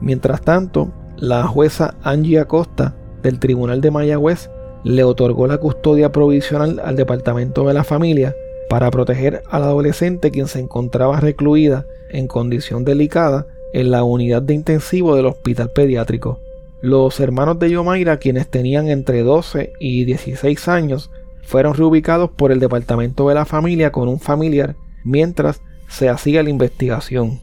Mientras 0.00 0.40
tanto, 0.42 0.92
la 1.16 1.46
jueza 1.46 1.96
Angie 2.02 2.38
Acosta 2.38 2.94
del 3.22 3.38
Tribunal 3.38 3.80
de 3.80 3.90
Mayagüez 3.90 4.50
le 4.84 5.04
otorgó 5.04 5.46
la 5.46 5.58
custodia 5.58 6.12
provisional 6.12 6.80
al 6.84 6.96
Departamento 6.96 7.66
de 7.66 7.74
la 7.74 7.84
Familia 7.84 8.34
para 8.70 8.90
proteger 8.90 9.42
al 9.50 9.64
adolescente 9.64 10.30
quien 10.30 10.46
se 10.46 10.60
encontraba 10.60 11.20
recluida 11.20 11.84
en 12.10 12.26
condición 12.26 12.84
delicada 12.84 13.46
en 13.72 13.90
la 13.90 14.04
unidad 14.04 14.42
de 14.42 14.54
intensivo 14.54 15.14
del 15.14 15.26
hospital 15.26 15.70
pediátrico. 15.70 16.40
Los 16.80 17.18
hermanos 17.20 17.58
de 17.58 17.70
Yomaira, 17.70 18.18
quienes 18.18 18.48
tenían 18.48 18.88
entre 18.88 19.22
12 19.22 19.72
y 19.80 20.04
16 20.04 20.68
años, 20.68 21.10
fueron 21.42 21.74
reubicados 21.74 22.30
por 22.30 22.52
el 22.52 22.60
Departamento 22.60 23.28
de 23.28 23.34
la 23.34 23.44
Familia 23.44 23.90
con 23.90 24.08
un 24.08 24.20
familiar 24.20 24.76
mientras 25.04 25.60
se 25.88 26.08
hacía 26.08 26.42
la 26.42 26.50
investigación. 26.50 27.40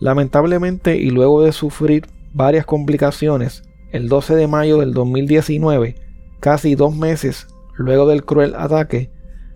Lamentablemente 0.00 0.96
y 0.96 1.10
luego 1.10 1.42
de 1.42 1.52
sufrir 1.52 2.06
varias 2.32 2.64
complicaciones, 2.64 3.64
el 3.90 4.08
12 4.08 4.36
de 4.36 4.46
mayo 4.46 4.78
del 4.78 4.94
2019, 4.94 5.96
casi 6.40 6.74
dos 6.74 6.94
meses 6.94 7.48
luego 7.76 8.06
del 8.06 8.24
cruel 8.24 8.54
ataque, 8.56 9.10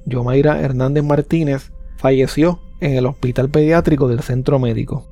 Yomaira 0.05 0.61
Hernández 0.61 1.05
Martínez 1.05 1.71
falleció 1.97 2.61
en 2.81 2.97
el 2.97 3.07
hospital 3.07 3.49
pediátrico 3.49 4.09
del 4.09 4.21
centro 4.21 4.59
médico. 4.59 5.12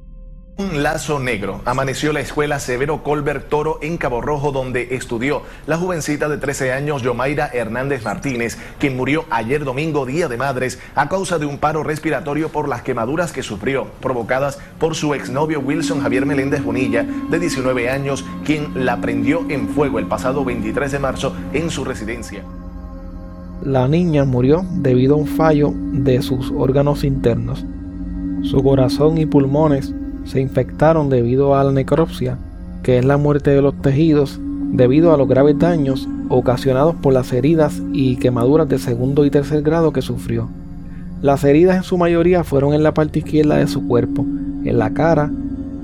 Un 0.61 0.83
lazo 0.83 1.19
negro 1.19 1.63
amaneció 1.65 2.13
la 2.13 2.21
escuela 2.21 2.59
Severo 2.59 3.03
Colbert 3.03 3.49
Toro 3.49 3.79
en 3.81 3.97
Cabo 3.97 4.21
Rojo 4.21 4.53
donde 4.53 4.89
estudió 4.95 5.41
la 5.67 5.79
jovencita 5.79 6.29
de 6.29 6.37
13 6.37 6.73
años 6.73 7.01
Yomaira 7.01 7.49
Hernández 7.51 8.05
Martínez, 8.05 8.59
quien 8.79 8.95
murió 8.95 9.25
ayer 9.31 9.65
domingo 9.65 10.05
Día 10.05 10.29
de 10.29 10.37
Madres 10.37 10.79
a 10.95 11.09
causa 11.09 11.39
de 11.39 11.47
un 11.47 11.57
paro 11.57 11.83
respiratorio 11.83 12.51
por 12.51 12.69
las 12.69 12.83
quemaduras 12.83 13.33
que 13.33 13.43
sufrió 13.43 13.87
provocadas 14.03 14.59
por 14.79 14.95
su 14.95 15.15
exnovio 15.15 15.61
Wilson 15.61 16.03
Javier 16.03 16.27
Meléndez 16.27 16.63
Bonilla 16.63 17.07
de 17.31 17.39
19 17.39 17.89
años, 17.89 18.23
quien 18.45 18.85
la 18.85 19.01
prendió 19.01 19.47
en 19.49 19.67
fuego 19.67 19.99
el 19.99 20.09
pasado 20.09 20.45
23 20.45 20.93
de 20.93 20.99
marzo 20.99 21.35
en 21.55 21.71
su 21.71 21.87
residencia. 21.87 22.45
La 23.65 23.89
niña 23.89 24.27
murió 24.27 24.63
debido 24.73 25.15
a 25.15 25.19
un 25.19 25.27
fallo 25.27 25.73
de 25.75 26.21
sus 26.21 26.51
órganos 26.51 27.03
internos. 27.03 27.65
Su 28.43 28.63
corazón 28.63 29.17
y 29.17 29.25
pulmones 29.25 29.95
se 30.25 30.41
infectaron 30.41 31.09
debido 31.09 31.57
a 31.57 31.65
la 31.65 31.73
necropsia, 31.73 32.39
que 32.83 32.99
es 32.99 33.05
la 33.05 33.17
muerte 33.17 33.51
de 33.51 33.63
los 33.63 33.81
tejidos 33.81 34.41
debido 34.73 35.13
a 35.13 35.17
los 35.17 35.29
graves 35.29 35.59
daños 35.59 36.09
ocasionados 36.29 36.95
por 36.97 37.13
las 37.13 37.33
heridas 37.33 37.83
y 37.93 38.17
quemaduras 38.17 38.69
de 38.69 38.79
segundo 38.79 39.25
y 39.25 39.31
tercer 39.31 39.63
grado 39.63 39.93
que 39.93 40.03
sufrió. 40.03 40.49
Las 41.23 41.45
heridas 41.45 41.77
en 41.77 41.83
su 41.83 41.99
mayoría 41.99 42.45
fueron 42.45 42.73
en 42.73 42.83
la 42.83 42.95
parte 42.95 43.19
izquierda 43.19 43.57
de 43.57 43.67
su 43.67 43.87
cuerpo, 43.87 44.25
en 44.65 44.79
la 44.79 44.93
cara, 44.95 45.31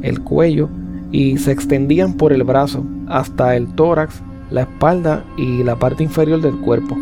el 0.03 0.21
cuello 0.21 0.69
y 1.11 1.39
se 1.39 1.53
extendían 1.53 2.15
por 2.15 2.33
el 2.33 2.45
brazo 2.45 2.85
hasta 3.09 3.57
el 3.57 3.67
tórax, 3.75 4.23
la 4.51 4.63
espalda 4.63 5.25
y 5.37 5.63
la 5.63 5.77
parte 5.77 6.05
inferior 6.05 6.41
del 6.41 6.57
cuerpo. 6.57 6.97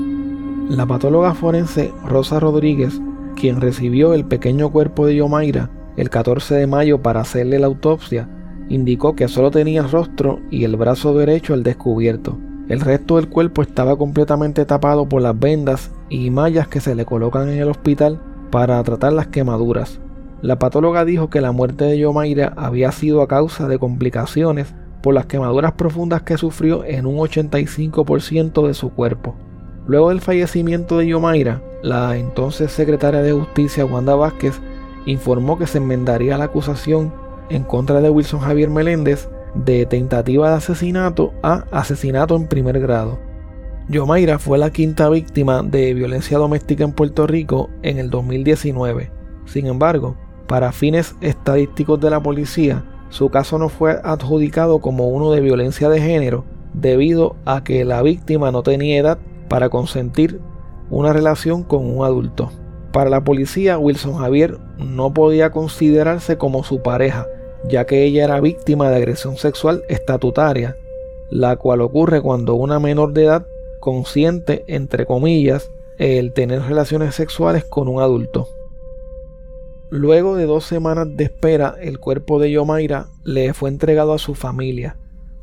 La 0.69 0.87
patóloga 0.87 1.35
forense 1.35 1.93
Rosa 2.07 2.41
Rodríguez, 2.41 3.01
quien 3.37 3.61
recibió 3.61 4.15
el 4.15 4.25
pequeño 4.25 4.71
cuerpo 4.71 5.07
de 5.07 5.17
Yomaira, 5.17 5.69
el 5.97 6.11
14 6.11 6.55
de 6.55 6.67
mayo 6.67 7.03
para 7.03 7.21
hacerle 7.21 7.59
la 7.59 7.67
autopsia, 7.67 8.29
indicó 8.69 9.15
que 9.15 9.29
solo 9.29 9.51
tenía 9.51 9.83
rostro 9.83 10.41
y 10.51 10.65
el 10.65 10.77
brazo 10.77 11.17
derecho 11.17 11.55
al 11.55 11.63
descubierto. 11.63 12.39
El 12.69 12.81
resto 12.81 13.17
del 13.17 13.29
cuerpo 13.29 13.63
estaba 13.63 13.97
completamente 13.97 14.65
tapado 14.65 15.09
por 15.09 15.21
las 15.21 15.39
vendas 15.39 15.91
y 16.09 16.31
mallas 16.31 16.67
que 16.67 16.81
se 16.81 16.95
le 16.95 17.05
colocan 17.05 17.49
en 17.49 17.59
el 17.59 17.69
hospital 17.69 18.21
para 18.51 18.83
tratar 18.83 19.13
las 19.13 19.27
quemaduras. 19.27 20.01
La 20.41 20.59
patóloga 20.59 21.05
dijo 21.05 21.29
que 21.31 21.41
la 21.41 21.53
muerte 21.53 21.85
de 21.85 21.99
Yomaira 21.99 22.55
había 22.57 22.91
sido 22.93 23.23
a 23.23 23.29
causa 23.29 23.69
de 23.69 23.79
complicaciones 23.79 24.75
por 25.03 25.15
las 25.15 25.27
quemaduras 25.27 25.73
profundas 25.73 26.23
que 26.23 26.39
sufrió 26.39 26.85
en 26.85 27.07
un 27.07 27.17
85% 27.17 28.67
de 28.67 28.75
su 28.75 28.91
cuerpo. 28.91 29.35
Luego 29.87 30.09
del 30.09 30.23
fallecimiento 30.23 30.97
de 30.97 31.09
Yomaira, 31.09 31.61
la 31.83 32.17
entonces 32.17 32.73
secretaria 32.73 33.21
de 33.21 33.33
Justicia 33.33 33.85
Wanda 33.85 34.15
Vázquez 34.15 34.59
informó 35.07 35.59
que 35.59 35.67
se 35.67 35.79
enmendaría 35.79 36.39
la 36.39 36.45
acusación 36.45 37.13
en 37.51 37.65
contra 37.65 38.01
de 38.01 38.11
Wilson 38.11 38.41
Javier 38.41 38.71
Meléndez 38.71 39.29
de 39.55 39.87
tentativa 39.87 40.51
de 40.51 40.57
asesinato 40.57 41.33
a 41.43 41.65
asesinato 41.71 42.37
en 42.37 42.49
primer 42.49 42.81
grado. 42.81 43.19
Yomaira 43.89 44.39
fue 44.39 44.59
la 44.59 44.71
quinta 44.71 45.09
víctima 45.11 45.63
de 45.63 45.93
violencia 45.93 46.39
doméstica 46.39 46.85
en 46.85 46.93
Puerto 46.93 47.27
Rico 47.27 47.69
en 47.83 47.99
el 47.99 48.09
2019. 48.09 49.11
Sin 49.45 49.67
embargo, 49.67 50.17
para 50.47 50.73
fines 50.73 51.15
estadísticos 51.21 52.01
de 52.01 52.11
la 52.11 52.23
policía, 52.23 52.83
su 53.11 53.29
caso 53.29 53.59
no 53.59 53.69
fue 53.69 54.01
adjudicado 54.03 54.81
como 54.81 55.09
uno 55.09 55.31
de 55.33 55.41
violencia 55.41 55.89
de 55.89 56.01
género 56.01 56.45
debido 56.73 57.37
a 57.45 57.63
que 57.63 57.85
la 57.85 58.03
víctima 58.03 58.51
no 58.51 58.63
tenía 58.63 58.99
edad 58.99 59.19
para 59.49 59.69
consentir 59.69 60.41
una 60.91 61.13
relación 61.13 61.63
con 61.63 61.85
un 61.87 62.05
adulto. 62.05 62.51
Para 62.95 63.11
la 63.11 63.25
policía, 63.25 63.77
Wilson 63.77 64.19
Javier 64.19 64.57
no 64.79 65.13
podía 65.13 65.51
considerarse 65.51 66.39
como 66.39 66.63
su 66.63 66.81
pareja, 66.81 67.27
ya 67.69 67.87
que 67.87 68.05
ella 68.05 68.23
era 68.23 68.41
víctima 68.41 68.89
de 68.89 68.95
agresión 68.95 69.37
sexual 69.37 69.83
estatutaria, 69.89 70.77
la 71.29 71.57
cual 71.57 71.81
ocurre 71.81 72.23
cuando 72.23 72.55
una 72.55 72.79
menor 72.79 73.13
de 73.13 73.25
edad 73.25 73.47
consiente, 73.81 74.65
entre 74.69 75.07
comillas, 75.07 75.73
el 75.99 76.33
tener 76.33 76.63
relaciones 76.63 77.17
sexuales 77.17 77.65
con 77.65 77.89
un 77.89 78.01
adulto. 78.01 78.49
Luego 79.91 80.37
de 80.37 80.47
dos 80.47 80.65
semanas 80.65 81.09
de 81.17 81.25
espera, 81.25 81.75
el 81.81 81.99
cuerpo 81.99 82.39
de 82.39 82.53
Yomaira 82.53 83.09
le 83.25 83.55
fue 83.55 83.71
entregado 83.71 84.13
a 84.13 84.19
su 84.19 84.37
familia. 84.37 84.99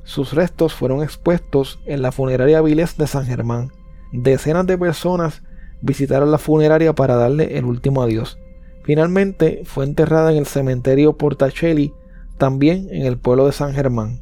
Sus 0.06 0.32
restos 0.32 0.74
fueron 0.74 1.04
expuestos 1.04 1.80
en 1.86 2.02
la 2.02 2.14
funeraria 2.14 2.62
Viles 2.62 2.96
de 2.96 3.08
San 3.08 3.26
Germán. 3.26 3.74
Decenas 4.14 4.66
de 4.68 4.78
personas 4.78 5.44
visitaron 5.82 6.32
la 6.32 6.38
funeraria 6.38 6.94
para 6.94 7.16
darle 7.16 7.58
el 7.58 7.66
último 7.66 8.02
adiós. 8.02 8.38
Finalmente 8.84 9.62
fue 9.66 9.86
enterrada 9.86 10.32
en 10.32 10.38
el 10.38 10.48
cementerio 10.48 11.18
Portacelli, 11.18 11.94
también 12.38 12.88
en 12.92 13.06
el 13.06 13.18
pueblo 13.18 13.46
de 13.46 13.52
San 13.52 13.74
Germán. 13.74 14.22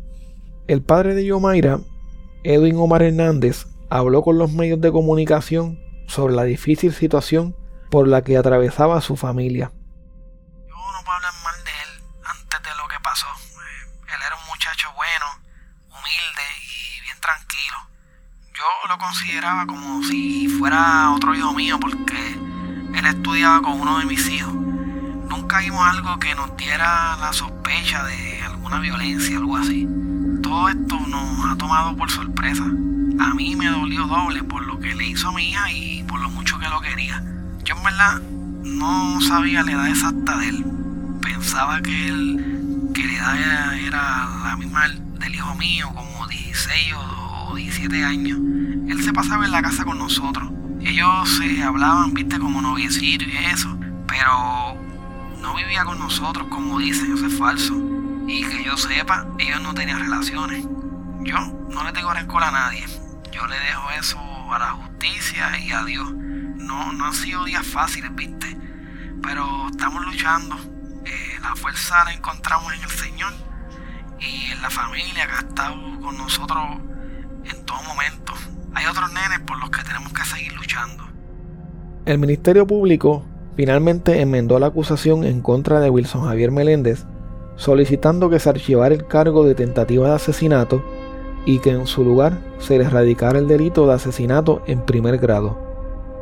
El 0.68 0.82
padre 0.82 1.16
de 1.16 1.26
Yomaira, 1.26 1.80
Edwin 2.44 2.78
Omar 2.78 3.02
Hernández, 3.02 3.66
habló 3.90 4.22
con 4.22 4.38
los 4.38 4.52
medios 4.52 4.82
de 4.82 4.92
comunicación 4.92 5.80
sobre 6.08 6.36
la 6.36 6.44
difícil 6.44 6.94
situación 6.94 7.56
por 7.90 8.08
la 8.08 8.24
que 8.24 8.38
atravesaba 8.38 9.02
su 9.02 9.16
familia 9.16 9.72
hablar 11.16 11.34
mal 11.44 11.64
de 11.64 11.72
él 11.72 12.04
antes 12.24 12.62
de 12.62 12.76
lo 12.76 12.88
que 12.88 13.00
pasó. 13.02 13.28
Eh, 13.28 14.14
él 14.14 14.22
era 14.26 14.36
un 14.36 14.46
muchacho 14.48 14.88
bueno, 14.96 15.26
humilde 15.90 16.46
y 16.64 17.02
bien 17.02 17.20
tranquilo 17.20 17.78
yo 18.60 18.88
lo 18.90 18.98
consideraba 18.98 19.66
como 19.66 20.04
si 20.04 20.50
fuera 20.50 21.12
otro 21.12 21.34
hijo 21.34 21.54
mío 21.54 21.80
porque 21.80 22.38
él 22.94 23.06
estudiaba 23.06 23.62
con 23.62 23.80
uno 23.80 24.00
de 24.00 24.06
mis 24.06 24.30
hijos. 24.30 24.54
Nunca 24.54 25.60
vimos 25.60 25.88
algo 25.88 26.20
que 26.20 26.36
nos 26.36 26.58
diera 26.58 27.16
la 27.22 27.32
sospecha 27.32 28.04
de 28.04 28.42
alguna 28.42 28.80
violencia, 28.80 29.38
algo 29.38 29.56
así. 29.56 29.88
Todo 30.44 30.68
esto 30.68 31.00
nos 31.08 31.46
ha 31.50 31.56
tomado 31.56 31.96
por 31.96 32.12
sorpresa. 32.12 32.66
A 32.66 33.34
mí 33.34 33.56
me 33.56 33.68
dolió 33.68 34.08
doble 34.08 34.44
por 34.44 34.66
lo 34.66 34.78
que 34.78 34.94
le 34.94 35.08
hizo 35.08 35.30
a 35.30 35.34
mi 35.34 35.52
hija 35.52 35.72
y 35.72 36.04
por 36.04 36.20
lo 36.20 36.30
mucho 36.30 36.60
que 36.60 36.68
lo 36.68 36.82
quería. 36.82 37.24
Yo 37.64 37.78
en 37.78 37.84
verdad 37.84 38.22
no 38.66 39.22
sabía 39.22 39.64
la 39.64 39.72
edad 39.72 39.88
exacta 39.88 40.38
de 40.38 40.50
él. 40.50 40.66
Pensaba 41.22 41.82
que 41.82 42.08
él, 42.10 42.92
que 42.94 43.08
la 43.08 43.40
edad 43.40 43.74
era 43.78 44.28
la 44.44 44.58
misma 44.58 44.90
del 44.90 45.34
hijo 45.34 45.56
mío, 45.56 45.90
como 45.96 46.28
16 46.28 46.94
o 46.94 47.19
17 47.56 48.04
años, 48.04 48.40
él 48.88 49.04
se 49.04 49.14
pasaba 49.14 49.46
en 49.46 49.52
la 49.52 49.62
casa 49.62 49.86
con 49.86 49.98
nosotros. 49.98 50.52
Ellos 50.82 51.30
se 51.38 51.62
hablaban, 51.64 52.14
viste, 52.14 52.40
como 52.40 52.62
noviecito 52.62 53.26
y 53.26 53.38
eso, 53.46 53.78
pero 54.08 54.76
no 55.42 55.56
vivía 55.56 55.84
con 55.86 56.00
nosotros, 56.00 56.48
como 56.50 56.80
dicen, 56.80 57.14
eso 57.14 57.26
es 57.26 57.38
falso. 57.38 57.76
Y 58.28 58.44
que 58.44 58.64
yo 58.64 58.78
sepa, 58.78 59.28
ellos 59.40 59.62
no 59.62 59.74
tenían 59.74 60.00
relaciones. 60.00 60.66
Yo 61.22 61.38
no 61.70 61.84
le 61.84 61.92
tengo 61.92 62.14
rencor 62.14 62.44
a 62.44 62.52
nadie. 62.52 62.86
Yo 63.32 63.46
le 63.48 63.60
dejo 63.60 63.90
eso 63.92 64.20
a 64.54 64.60
la 64.60 64.72
justicia 64.72 65.58
y 65.60 65.72
a 65.72 65.84
Dios. 65.84 66.12
No, 66.12 66.94
no 66.94 67.06
han 67.06 67.14
sido 67.14 67.46
días 67.46 67.66
fáciles, 67.66 68.14
viste. 68.16 68.56
Pero 69.22 69.68
estamos 69.70 70.06
luchando. 70.06 70.56
Eh, 71.06 71.40
la 71.42 71.56
fuerza 71.56 72.04
la 72.06 72.14
encontramos 72.14 72.74
en 72.74 72.84
el 72.84 72.90
Señor 72.90 73.34
y 74.20 74.52
en 74.52 74.62
la 74.62 74.70
familia 74.70 75.26
que 75.28 75.34
ha 75.34 75.40
estado 75.40 76.00
con 76.02 76.18
nosotros 76.18 76.80
en 77.50 77.66
todo 77.66 77.82
momento. 77.84 78.34
Hay 78.74 78.86
otros 78.86 79.12
nenes 79.14 79.40
por 79.48 79.60
los 79.60 79.70
que 79.70 79.84
tenemos 79.84 80.14
que 80.14 80.26
seguir 80.26 80.54
luchando. 80.54 81.04
El 82.06 82.18
Ministerio 82.18 82.66
Público 82.66 83.24
finalmente 83.56 84.22
enmendó 84.22 84.58
la 84.60 84.68
acusación 84.68 85.24
en 85.24 85.42
contra 85.42 85.80
de 85.80 85.90
Wilson 85.90 86.26
Javier 86.26 86.52
Meléndez, 86.52 87.06
solicitando 87.56 88.30
que 88.30 88.40
se 88.40 88.50
archivara 88.50 88.96
el 88.96 89.06
cargo 89.06 89.46
de 89.46 89.56
tentativa 89.56 90.10
de 90.10 90.16
asesinato 90.16 90.84
y 91.46 91.60
que 91.60 91.72
en 91.72 91.88
su 91.88 92.04
lugar 92.04 92.40
se 92.60 92.78
le 92.78 92.86
erradicara 92.86 93.40
el 93.40 93.48
delito 93.48 93.86
de 93.88 93.94
asesinato 93.94 94.62
en 94.66 94.86
primer 94.86 95.18
grado. 95.18 95.58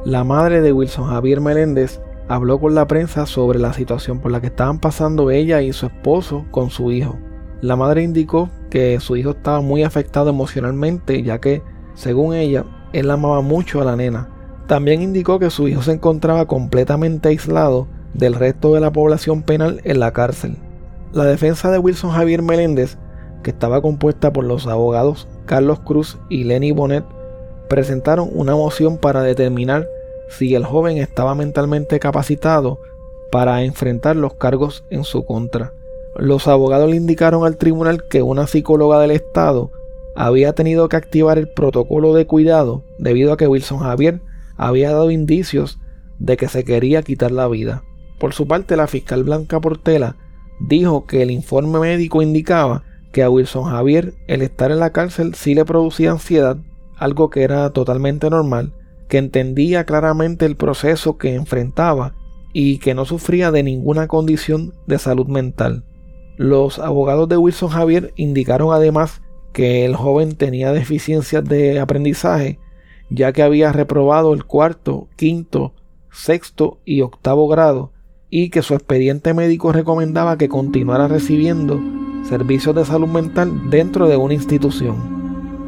La 0.04 0.24
madre 0.24 0.62
de 0.62 0.72
Wilson 0.72 1.10
Javier 1.10 1.42
Meléndez 1.42 2.02
habló 2.28 2.60
con 2.60 2.76
la 2.76 2.88
prensa 2.88 3.26
sobre 3.26 3.60
la 3.60 3.74
situación 3.74 4.20
por 4.20 4.32
la 4.32 4.42
que 4.42 4.48
estaban 4.48 4.80
pasando 4.80 5.32
ella 5.32 5.62
y 5.62 5.74
su 5.74 5.86
esposo 5.86 6.46
con 6.52 6.70
su 6.70 6.92
hijo. 6.92 7.18
La 7.62 7.76
madre 7.76 8.04
indicó 8.04 8.50
que 8.70 9.00
su 9.00 9.16
hijo 9.16 9.32
estaba 9.32 9.62
muy 9.62 9.84
afectado 9.84 10.30
emocionalmente 10.30 11.24
ya 11.24 11.40
que, 11.40 11.62
según 11.96 12.36
ella, 12.36 12.66
él 12.94 13.10
amaba 13.10 13.42
mucho 13.42 13.82
a 13.82 13.86
la 13.86 13.96
nena. 13.96 14.30
También 14.68 15.02
indicó 15.02 15.40
que 15.40 15.50
su 15.50 15.68
hijo 15.68 15.82
se 15.82 15.94
encontraba 15.94 16.46
completamente 16.46 17.30
aislado 17.30 17.88
del 18.14 18.36
resto 18.36 18.74
de 18.74 18.82
la 18.82 18.92
población 18.92 19.42
penal 19.44 19.82
en 19.86 20.00
la 20.00 20.12
cárcel. 20.12 20.58
La 21.14 21.24
defensa 21.24 21.72
de 21.72 21.80
Wilson 21.80 22.12
Javier 22.12 22.42
Meléndez, 22.42 22.98
que 23.44 23.52
estaba 23.52 23.82
compuesta 23.82 24.34
por 24.34 24.44
los 24.44 24.68
abogados 24.68 25.28
Carlos 25.46 25.80
Cruz 25.80 26.18
y 26.30 26.44
Lenny 26.44 26.72
Bonet, 26.72 27.06
presentaron 27.70 28.30
una 28.34 28.56
moción 28.56 28.98
para 28.98 29.24
determinar 29.24 29.88
si 30.30 30.54
el 30.56 30.66
joven 30.66 30.98
estaba 30.98 31.34
mentalmente 31.34 32.00
capacitado 32.00 32.80
para 33.32 33.64
enfrentar 33.64 34.16
los 34.16 34.34
cargos 34.34 34.84
en 34.90 35.04
su 35.04 35.26
contra. 35.26 35.74
Los 36.18 36.48
abogados 36.48 36.90
le 36.90 36.96
indicaron 36.96 37.46
al 37.46 37.58
tribunal 37.58 38.08
que 38.10 38.24
una 38.24 38.48
psicóloga 38.48 39.00
del 39.00 39.12
Estado 39.12 39.72
había 40.16 40.54
tenido 40.54 40.90
que 40.90 40.96
activar 40.96 41.38
el 41.38 41.48
protocolo 41.48 42.16
de 42.16 42.26
cuidado 42.26 42.84
debido 42.98 43.32
a 43.32 43.38
que 43.38 43.48
Wilson 43.48 43.80
Javier 43.80 44.22
había 44.56 44.92
dado 44.92 45.12
indicios 45.12 45.80
de 46.18 46.36
que 46.36 46.48
se 46.48 46.64
quería 46.64 47.04
quitar 47.04 47.32
la 47.32 47.48
vida. 47.48 47.84
Por 48.20 48.34
su 48.34 48.48
parte, 48.48 48.76
la 48.76 48.88
fiscal 48.88 49.24
Blanca 49.24 49.62
Portela 49.62 50.16
dijo 50.60 51.06
que 51.06 51.22
el 51.22 51.30
informe 51.30 51.80
médico 51.80 52.24
indicaba 52.24 52.84
que 53.12 53.22
a 53.22 53.30
Wilson 53.30 53.66
Javier 53.66 54.16
el 54.28 54.42
estar 54.42 54.72
en 54.72 54.80
la 54.80 54.90
cárcel 54.90 55.36
sí 55.36 55.54
le 55.54 55.66
producía 55.66 56.10
ansiedad, 56.10 56.58
algo 56.98 57.30
que 57.30 57.44
era 57.44 57.70
totalmente 57.70 58.28
normal, 58.32 58.74
que 59.08 59.20
entendía 59.20 59.86
claramente 59.86 60.48
el 60.48 60.56
proceso 60.56 61.20
que 61.20 61.36
enfrentaba 61.36 62.16
y 62.54 62.80
que 62.80 62.96
no 62.96 63.06
sufría 63.06 63.52
de 63.52 63.62
ninguna 63.62 64.08
condición 64.08 64.74
de 64.88 64.98
salud 64.98 65.28
mental. 65.28 65.84
Los 66.38 66.78
abogados 66.78 67.28
de 67.28 67.38
Wilson 67.38 67.70
Javier 67.70 68.14
indicaron 68.16 68.72
además 68.72 69.22
que 69.54 69.86
el 69.86 69.96
joven 69.96 70.36
tenía 70.36 70.72
deficiencias 70.72 71.44
de 71.44 71.80
aprendizaje, 71.80 72.60
ya 73.10 73.34
que 73.34 73.42
había 73.42 73.72
reprobado 73.72 74.36
el 74.36 74.46
cuarto, 74.46 75.08
quinto, 75.16 75.74
sexto 76.12 76.78
y 76.86 77.02
octavo 77.02 77.48
grado, 77.48 77.92
y 78.30 78.50
que 78.52 78.62
su 78.62 78.76
expediente 78.76 79.34
médico 79.34 79.72
recomendaba 79.72 80.38
que 80.38 80.48
continuara 80.48 81.08
recibiendo 81.08 81.82
servicios 82.24 82.76
de 82.76 82.86
salud 82.86 83.08
mental 83.08 83.72
dentro 83.72 84.08
de 84.08 84.18
una 84.18 84.36
institución. 84.36 85.18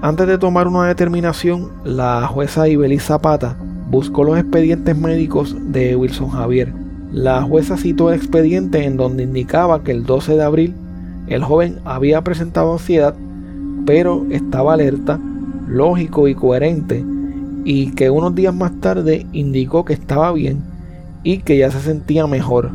Antes 0.04 0.28
de 0.28 0.38
tomar 0.38 0.68
una 0.68 0.88
determinación, 0.88 1.72
la 1.84 2.28
jueza 2.28 2.68
Ibeliz 2.68 3.04
Zapata 3.04 3.58
buscó 3.90 4.24
los 4.24 4.38
expedientes 4.38 4.96
médicos 4.96 5.56
de 5.72 5.96
Wilson 5.96 6.30
Javier. 6.30 6.74
La 7.12 7.42
jueza 7.42 7.76
citó 7.78 8.10
el 8.10 8.20
expediente 8.20 8.86
en 8.86 8.98
donde 8.98 9.24
indicaba 9.24 9.84
que 9.84 9.92
el 9.92 10.06
12 10.06 10.36
de 10.36 10.44
abril 10.44 10.74
el 11.28 11.44
joven 11.44 11.78
había 11.86 12.24
presentado 12.24 12.74
ansiedad, 12.74 13.16
pero 13.86 14.26
estaba 14.30 14.74
alerta, 14.74 15.20
lógico 15.68 16.28
y 16.28 16.36
coherente, 16.36 17.04
y 17.66 17.92
que 17.92 18.10
unos 18.10 18.36
días 18.36 18.54
más 18.54 18.72
tarde 18.80 19.26
indicó 19.32 19.86
que 19.86 19.94
estaba 19.94 20.32
bien 20.34 20.62
y 21.24 21.40
que 21.40 21.58
ya 21.58 21.70
se 21.72 21.80
sentía 21.80 22.26
mejor. 22.28 22.72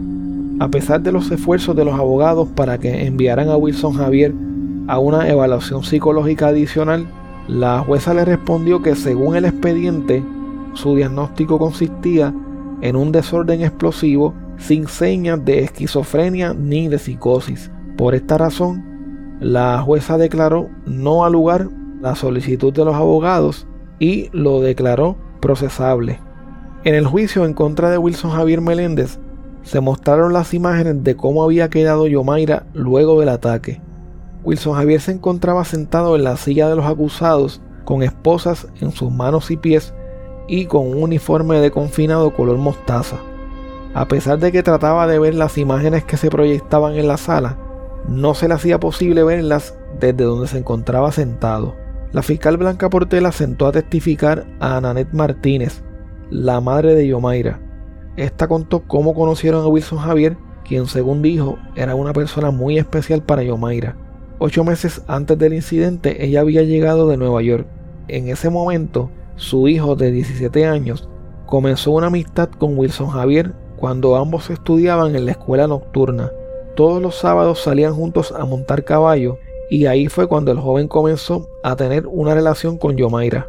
A 0.61 0.69
pesar 0.69 1.01
de 1.03 1.11
los 1.11 1.31
esfuerzos 1.31 1.75
de 1.75 1.85
los 1.85 1.95
abogados 1.95 2.49
para 2.55 2.79
que 2.79 3.07
enviaran 3.07 3.49
a 3.49 3.57
Wilson 3.57 3.95
Javier 3.95 4.33
a 4.87 4.99
una 4.99 5.29
evaluación 5.29 5.83
psicológica 5.83 6.49
adicional, 6.49 7.07
la 7.49 7.81
jueza 7.81 8.15
le 8.15 8.25
respondió 8.25 8.83
que 8.83 8.95
según 8.95 9.37
el 9.37 9.45
expediente, 9.47 10.23
su 10.75 10.95
diagnóstico 10.95 11.59
consistía 11.59 12.33
en 12.85 12.97
un 12.97 13.13
desorden 13.13 13.63
explosivo 13.63 14.35
sin 14.59 14.87
señas 14.87 15.43
de 15.43 15.61
esquizofrenia 15.61 16.53
ni 16.53 16.87
de 16.89 16.99
psicosis. 16.99 17.71
Por 17.97 18.15
esta 18.15 18.37
razón, 18.37 18.85
la 19.41 19.81
jueza 19.81 20.19
declaró 20.19 20.69
no 20.85 21.25
al 21.25 21.33
lugar 21.33 21.71
la 22.03 22.15
solicitud 22.15 22.75
de 22.75 22.85
los 22.85 22.95
abogados 22.95 23.67
y 23.99 24.29
lo 24.33 24.61
declaró 24.61 25.17
procesable. 25.41 26.21
En 26.85 26.95
el 26.95 27.07
juicio 27.07 27.47
en 27.47 27.55
contra 27.55 27.89
de 27.89 27.97
Wilson 27.97 28.33
Javier 28.33 28.61
Meléndez 28.61 29.19
se 29.63 29.81
mostraron 29.81 30.35
las 30.35 30.53
imágenes 30.53 31.03
de 31.03 31.17
cómo 31.17 31.43
había 31.43 31.71
quedado 31.71 32.07
Yomaira 32.07 32.67
luego 32.75 33.19
del 33.19 33.31
ataque. 33.31 33.81
Wilson 34.43 34.75
Javier 34.75 35.01
se 35.01 35.13
encontraba 35.13 35.65
sentado 35.65 36.17
en 36.17 36.25
la 36.25 36.37
silla 36.37 36.69
de 36.69 36.77
los 36.77 36.85
acusados 36.85 37.63
con 37.87 38.03
esposas 38.03 38.69
en 38.83 38.93
sus 38.93 39.11
manos 39.11 39.51
y 39.51 39.57
pies 39.57 39.95
y 40.47 40.67
con 40.67 40.89
un 40.89 41.03
uniforme 41.03 41.59
de 41.61 41.71
confinado 41.71 42.35
color 42.35 42.59
mostaza. 42.59 43.19
A 43.95 44.09
pesar 44.09 44.39
de 44.39 44.51
que 44.53 44.63
trataba 44.63 45.07
de 45.07 45.19
ver 45.19 45.35
las 45.35 45.57
imágenes 45.59 46.05
que 46.05 46.17
se 46.17 46.31
proyectaban 46.31 46.95
en 46.95 47.07
la 47.09 47.17
sala, 47.17 47.59
no 48.09 48.35
se 48.35 48.49
le 48.49 48.55
hacía 48.55 48.81
posible 48.81 49.23
verlas 49.23 49.79
desde 49.99 50.25
donde 50.25 50.49
se 50.49 50.59
encontraba 50.59 51.13
sentado. 51.13 51.77
La 52.13 52.23
fiscal 52.23 52.57
Blanca 52.57 52.91
Portela 52.91 53.33
sentó 53.33 53.67
a 53.67 53.73
testificar 53.73 54.47
a 54.61 54.77
Ananet 54.77 55.13
Martínez, 55.13 55.83
la 56.31 56.61
madre 56.61 56.95
de 56.95 57.07
Yomaira. 57.07 57.61
Esta 58.17 58.47
contó 58.47 58.83
cómo 58.87 59.15
conocieron 59.15 59.65
a 59.65 59.69
Wilson 59.69 59.99
Javier, 59.99 60.37
quien 60.65 60.87
según 60.87 61.23
dijo 61.23 61.59
era 61.75 61.95
una 61.95 62.13
persona 62.13 62.51
muy 62.51 62.79
especial 62.79 63.23
para 63.23 63.43
Yomaira. 63.43 63.97
Ocho 64.39 64.65
meses 64.65 65.03
antes 65.07 65.39
del 65.39 65.55
incidente, 65.55 66.25
ella 66.25 66.41
había 66.41 66.63
llegado 66.63 67.09
de 67.09 67.17
Nueva 67.17 67.43
York. 67.43 67.67
En 68.09 68.29
ese 68.29 68.51
momento, 68.51 69.11
su 69.37 69.67
hijo 69.69 69.97
de 69.97 70.13
17 70.13 70.67
años 70.67 71.09
comenzó 71.47 71.93
una 71.93 72.09
amistad 72.09 72.49
con 72.51 72.77
Wilson 72.77 73.09
Javier 73.09 73.53
cuando 73.77 74.17
ambos 74.17 74.51
estudiaban 74.51 75.17
en 75.17 75.27
la 75.27 75.33
escuela 75.33 75.67
nocturna. 75.67 76.31
Todos 76.77 77.01
los 77.01 77.15
sábados 77.15 77.61
salían 77.61 77.95
juntos 77.95 78.33
a 78.37 78.45
montar 78.45 78.85
caballo 78.85 79.39
y 79.71 79.87
ahí 79.87 80.09
fue 80.09 80.27
cuando 80.27 80.53
el 80.53 80.59
joven 80.59 80.89
comenzó 80.89 81.49
a 81.63 81.77
tener 81.77 82.07
una 82.07 82.35
relación 82.35 82.77
con 82.77 82.97
Yomaira. 82.97 83.47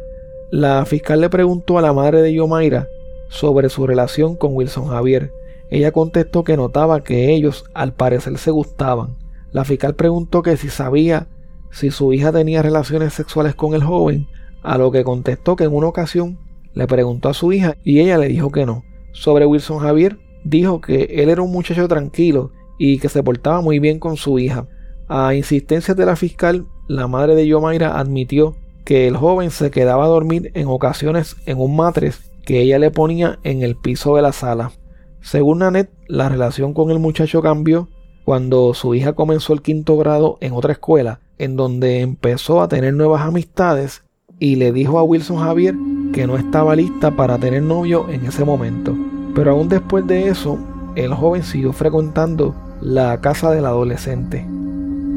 La 0.50 0.84
fiscal 0.86 1.20
le 1.20 1.28
preguntó 1.28 1.78
a 1.78 1.82
la 1.82 1.92
madre 1.92 2.22
de 2.22 2.32
Yomaira 2.32 2.88
sobre 3.28 3.68
su 3.68 3.86
relación 3.86 4.36
con 4.36 4.54
Wilson 4.54 4.86
Javier. 4.86 5.32
Ella 5.70 5.92
contestó 5.92 6.44
que 6.44 6.56
notaba 6.56 7.02
que 7.02 7.34
ellos 7.34 7.64
al 7.74 7.92
parecer 7.92 8.38
se 8.38 8.50
gustaban. 8.50 9.16
La 9.52 9.64
fiscal 9.64 9.94
preguntó 9.94 10.42
que 10.42 10.56
si 10.56 10.68
sabía 10.68 11.26
si 11.70 11.90
su 11.90 12.12
hija 12.12 12.32
tenía 12.32 12.62
relaciones 12.62 13.12
sexuales 13.12 13.54
con 13.54 13.74
el 13.74 13.82
joven, 13.82 14.28
a 14.66 14.78
lo 14.78 14.90
que 14.90 15.04
contestó 15.04 15.54
que 15.54 15.64
en 15.64 15.72
una 15.72 15.86
ocasión 15.86 16.38
le 16.74 16.88
preguntó 16.88 17.28
a 17.28 17.34
su 17.34 17.52
hija 17.52 17.76
y 17.84 18.00
ella 18.00 18.18
le 18.18 18.26
dijo 18.26 18.50
que 18.50 18.66
no. 18.66 18.82
Sobre 19.12 19.46
Wilson 19.46 19.78
Javier, 19.78 20.18
dijo 20.44 20.80
que 20.80 21.04
él 21.22 21.30
era 21.30 21.40
un 21.42 21.52
muchacho 21.52 21.86
tranquilo 21.86 22.50
y 22.76 22.98
que 22.98 23.08
se 23.08 23.22
portaba 23.22 23.60
muy 23.60 23.78
bien 23.78 24.00
con 24.00 24.16
su 24.16 24.40
hija. 24.40 24.66
A 25.08 25.34
insistencias 25.34 25.96
de 25.96 26.04
la 26.04 26.16
fiscal, 26.16 26.66
la 26.88 27.06
madre 27.06 27.36
de 27.36 27.46
Yomaira 27.46 27.96
admitió 27.98 28.56
que 28.84 29.06
el 29.06 29.16
joven 29.16 29.52
se 29.52 29.70
quedaba 29.70 30.04
a 30.04 30.08
dormir 30.08 30.50
en 30.54 30.66
ocasiones 30.66 31.36
en 31.46 31.60
un 31.60 31.76
matres 31.76 32.32
que 32.44 32.60
ella 32.60 32.80
le 32.80 32.90
ponía 32.90 33.38
en 33.44 33.62
el 33.62 33.76
piso 33.76 34.16
de 34.16 34.22
la 34.22 34.32
sala. 34.32 34.72
Según 35.20 35.60
Nanette, 35.60 35.92
la 36.08 36.28
relación 36.28 36.74
con 36.74 36.90
el 36.90 36.98
muchacho 36.98 37.40
cambió 37.40 37.88
cuando 38.24 38.74
su 38.74 38.96
hija 38.96 39.12
comenzó 39.12 39.52
el 39.52 39.62
quinto 39.62 39.96
grado 39.96 40.38
en 40.40 40.52
otra 40.52 40.72
escuela, 40.72 41.20
en 41.38 41.54
donde 41.54 42.00
empezó 42.00 42.60
a 42.60 42.68
tener 42.68 42.94
nuevas 42.94 43.22
amistades 43.22 44.02
y 44.38 44.56
le 44.56 44.72
dijo 44.72 44.98
a 44.98 45.02
Wilson 45.02 45.38
Javier 45.38 45.74
que 46.12 46.26
no 46.26 46.36
estaba 46.36 46.76
lista 46.76 47.10
para 47.10 47.38
tener 47.38 47.62
novio 47.62 48.08
en 48.10 48.26
ese 48.26 48.44
momento. 48.44 48.94
Pero 49.34 49.52
aún 49.52 49.68
después 49.68 50.06
de 50.06 50.28
eso, 50.28 50.58
el 50.94 51.12
joven 51.14 51.42
siguió 51.42 51.72
frecuentando 51.72 52.54
la 52.80 53.20
casa 53.20 53.50
del 53.50 53.66
adolescente. 53.66 54.46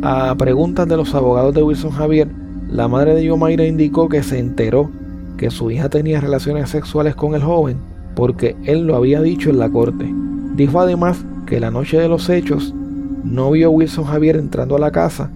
A 0.01 0.33
preguntas 0.35 0.87
de 0.87 0.97
los 0.97 1.13
abogados 1.13 1.53
de 1.53 1.63
Wilson 1.63 1.91
Javier, 1.91 2.29
la 2.69 2.87
madre 2.87 3.15
de 3.15 3.25
Yomaira 3.25 3.65
indicó 3.65 4.09
que 4.09 4.23
se 4.23 4.39
enteró 4.39 4.89
que 5.37 5.49
su 5.49 5.71
hija 5.71 5.89
tenía 5.89 6.21
relaciones 6.21 6.69
sexuales 6.69 7.15
con 7.15 7.35
el 7.35 7.43
joven 7.43 7.77
porque 8.19 8.57
él 8.65 8.85
lo 8.85 8.97
había 8.97 9.21
dicho 9.21 9.49
en 9.49 9.59
la 9.59 9.69
corte. 9.69 10.13
Dijo 10.55 10.81
además 10.81 11.23
que 11.45 11.61
la 11.61 11.71
noche 11.71 11.97
de 11.97 12.09
los 12.09 12.29
hechos 12.29 12.73
no 13.23 13.51
vio 13.51 13.67
a 13.67 13.69
Wilson 13.69 14.03
Javier 14.03 14.35
entrando 14.35 14.75
a 14.75 14.79
la 14.79 14.91
casa, 14.91 15.31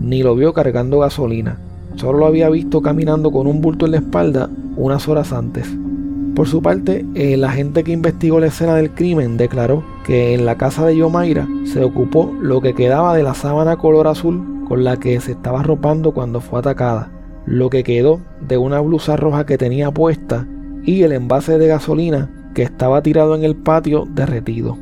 ni 0.00 0.22
lo 0.22 0.34
vio 0.34 0.54
cargando 0.54 1.00
gasolina. 1.00 1.58
Solo 1.96 2.18
lo 2.18 2.26
había 2.26 2.48
visto 2.48 2.82
caminando 2.82 3.30
con 3.30 3.46
un 3.46 3.60
bulto 3.60 3.86
en 3.86 3.92
la 3.92 3.98
espalda 3.98 4.48
unas 4.76 5.08
horas 5.08 5.32
antes. 5.32 5.68
Por 6.34 6.48
su 6.48 6.62
parte, 6.62 7.04
el 7.14 7.44
agente 7.44 7.84
que 7.84 7.92
investigó 7.92 8.40
la 8.40 8.46
escena 8.46 8.74
del 8.74 8.90
crimen 8.92 9.36
declaró 9.36 9.84
que 10.04 10.34
en 10.34 10.46
la 10.46 10.56
casa 10.56 10.86
de 10.86 10.96
Yomaira 10.96 11.46
se 11.64 11.84
ocupó 11.84 12.34
lo 12.40 12.60
que 12.60 12.74
quedaba 12.74 13.14
de 13.14 13.22
la 13.22 13.34
sábana 13.34 13.76
color 13.76 14.08
azul 14.08 14.64
con 14.66 14.82
la 14.82 14.96
que 14.96 15.20
se 15.20 15.32
estaba 15.32 15.60
arropando 15.60 16.12
cuando 16.12 16.40
fue 16.40 16.60
atacada, 16.60 17.10
lo 17.44 17.68
que 17.68 17.84
quedó 17.84 18.20
de 18.40 18.56
una 18.56 18.80
blusa 18.80 19.16
roja 19.16 19.44
que 19.44 19.58
tenía 19.58 19.90
puesta 19.90 20.46
y 20.84 21.02
el 21.02 21.12
envase 21.12 21.58
de 21.58 21.66
gasolina 21.66 22.30
que 22.54 22.62
estaba 22.62 23.02
tirado 23.02 23.34
en 23.34 23.44
el 23.44 23.54
patio 23.54 24.06
derretido 24.10 24.78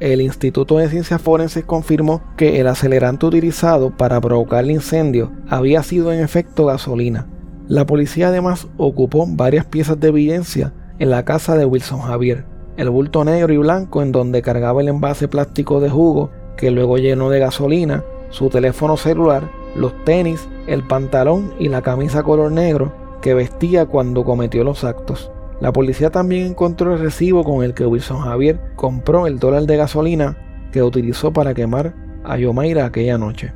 el 0.00 0.20
Instituto 0.20 0.76
de 0.76 0.88
Ciencias 0.88 1.22
Forenses 1.22 1.64
confirmó 1.64 2.22
que 2.36 2.60
el 2.60 2.66
acelerante 2.66 3.26
utilizado 3.26 3.90
para 3.96 4.20
provocar 4.20 4.64
el 4.64 4.70
incendio 4.70 5.32
había 5.48 5.82
sido 5.82 6.12
en 6.12 6.20
efecto 6.20 6.66
gasolina. 6.66 7.26
La 7.68 7.86
policía 7.86 8.28
además 8.28 8.68
ocupó 8.76 9.26
varias 9.26 9.64
piezas 9.64 9.98
de 9.98 10.08
evidencia 10.08 10.72
en 10.98 11.10
la 11.10 11.24
casa 11.24 11.56
de 11.56 11.64
Wilson 11.64 12.00
Javier. 12.00 12.44
El 12.76 12.90
bulto 12.90 13.24
negro 13.24 13.52
y 13.52 13.56
blanco 13.56 14.02
en 14.02 14.12
donde 14.12 14.42
cargaba 14.42 14.82
el 14.82 14.88
envase 14.88 15.28
plástico 15.28 15.80
de 15.80 15.88
jugo 15.88 16.30
que 16.56 16.70
luego 16.70 16.98
llenó 16.98 17.30
de 17.30 17.40
gasolina, 17.40 18.04
su 18.30 18.50
teléfono 18.50 18.96
celular, 18.96 19.50
los 19.74 20.04
tenis, 20.04 20.46
el 20.66 20.82
pantalón 20.82 21.54
y 21.58 21.68
la 21.68 21.82
camisa 21.82 22.22
color 22.22 22.52
negro 22.52 22.92
que 23.22 23.34
vestía 23.34 23.86
cuando 23.86 24.24
cometió 24.24 24.62
los 24.62 24.84
actos. 24.84 25.30
La 25.60 25.72
policía 25.72 26.10
también 26.10 26.46
encontró 26.46 26.92
el 26.92 27.00
recibo 27.00 27.42
con 27.42 27.64
el 27.64 27.72
que 27.72 27.86
Wilson 27.86 28.20
Javier 28.20 28.60
compró 28.76 29.26
el 29.26 29.38
dólar 29.38 29.62
de 29.62 29.76
gasolina 29.76 30.36
que 30.70 30.82
utilizó 30.82 31.32
para 31.32 31.54
quemar 31.54 31.94
a 32.24 32.36
Yomaira 32.36 32.84
aquella 32.84 33.16
noche. 33.16 33.52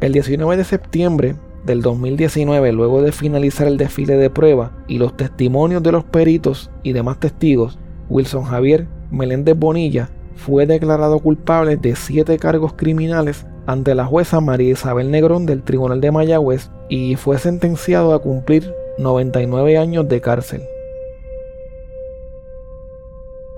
El 0.00 0.12
19 0.12 0.56
de 0.56 0.64
septiembre 0.64 1.36
del 1.66 1.82
2019, 1.82 2.72
luego 2.72 3.02
de 3.02 3.12
finalizar 3.12 3.68
el 3.68 3.76
desfile 3.76 4.16
de 4.16 4.30
prueba 4.30 4.72
y 4.88 4.98
los 4.98 5.16
testimonios 5.16 5.82
de 5.82 5.92
los 5.92 6.04
peritos 6.04 6.70
y 6.82 6.92
demás 6.92 7.20
testigos, 7.20 7.78
Wilson 8.08 8.44
Javier 8.44 8.86
Meléndez 9.10 9.56
Bonilla 9.56 10.08
fue 10.34 10.66
declarado 10.66 11.18
culpable 11.18 11.76
de 11.76 11.94
siete 11.94 12.38
cargos 12.38 12.72
criminales 12.72 13.46
ante 13.66 13.94
la 13.94 14.06
jueza 14.06 14.40
María 14.40 14.72
Isabel 14.72 15.10
Negrón 15.10 15.46
del 15.46 15.62
Tribunal 15.62 16.00
de 16.00 16.10
Mayagüez 16.10 16.70
y 16.88 17.16
fue 17.16 17.38
sentenciado 17.38 18.12
a 18.14 18.20
cumplir 18.20 18.74
99 18.98 19.78
años 19.78 20.08
de 20.08 20.20
cárcel. 20.20 20.62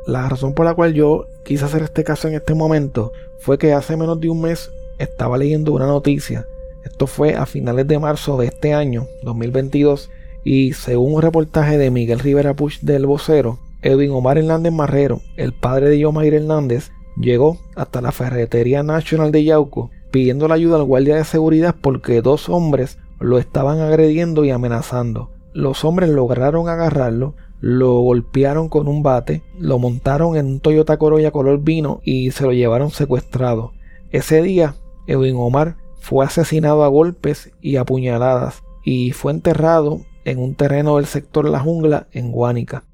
La 0.07 0.29
razón 0.29 0.55
por 0.55 0.67
la 0.67 0.75
cual 0.75 0.93
yo 0.93 1.27
quise 1.45 1.65
hacer 1.65 1.83
este 1.83 2.05
caso 2.05 2.29
en 2.29 2.35
este 2.35 2.55
momento 2.55 3.13
fue 3.39 3.59
que 3.59 3.73
hace 3.73 3.97
menos 3.97 4.21
de 4.21 4.29
un 4.29 4.43
mes 4.43 4.71
estaba 4.99 5.39
leyendo 5.39 5.73
una 5.73 5.87
noticia. 5.87 6.47
Esto 6.85 7.07
fue 7.07 7.35
a 7.35 7.47
finales 7.47 7.89
de 7.89 7.99
marzo 7.99 8.37
de 8.37 8.47
este 8.47 8.75
año, 8.75 9.07
2022, 9.23 10.11
y 10.45 10.75
según 10.75 11.15
un 11.15 11.23
reportaje 11.23 11.79
de 11.79 11.91
Miguel 11.91 12.19
Rivera 12.19 12.55
Puch 12.55 12.81
del 12.81 13.07
vocero, 13.07 13.59
Edwin 13.81 14.11
Omar 14.11 14.37
Hernández 14.37 14.73
Marrero, 14.73 15.21
el 15.37 15.55
padre 15.55 15.89
de 15.89 15.99
Yomair 15.99 16.35
Hernández, 16.35 16.91
llegó 17.17 17.59
hasta 17.75 18.03
la 18.03 18.13
Ferretería 18.13 18.83
Nacional 18.83 19.33
de 19.33 19.45
Yauco 19.45 19.91
pidiendo 20.11 20.47
la 20.47 20.55
ayuda 20.55 20.77
al 20.77 20.85
guardia 20.85 21.17
de 21.17 21.25
seguridad 21.25 21.75
porque 21.81 22.23
dos 22.23 22.49
hombres 22.49 22.99
lo 23.21 23.39
estaban 23.39 23.81
agrediendo 23.81 24.45
y 24.45 24.51
amenazando. 24.51 25.31
Los 25.53 25.85
hombres 25.85 26.11
lograron 26.11 26.69
agarrarlo, 26.69 27.35
lo 27.61 28.01
golpearon 28.01 28.69
con 28.69 28.89
un 28.89 29.03
bate, 29.03 29.43
lo 29.59 29.79
montaron 29.79 30.37
en 30.37 30.47
un 30.47 30.61
Toyota 30.61 30.99
Corolla 30.99 31.31
color 31.31 31.61
vino 31.61 32.01
y 32.05 32.31
se 32.33 32.45
lo 32.45 32.53
llevaron 32.53 32.91
secuestrado. 32.91 33.73
Ese 34.11 34.43
día, 34.43 34.75
Edwin 35.07 35.37
Omar 35.37 35.77
fue 35.99 36.25
asesinado 36.25 36.85
a 36.85 36.89
golpes 36.89 37.53
y 37.61 37.77
apuñaladas 37.77 38.63
y 38.85 39.13
fue 39.13 39.33
enterrado 39.33 40.01
en 40.25 40.39
un 40.39 40.55
terreno 40.55 40.97
del 40.97 41.07
sector 41.07 41.49
La 41.49 41.61
Jungla 41.61 42.09
en 42.13 42.33
Guánica. 42.33 42.85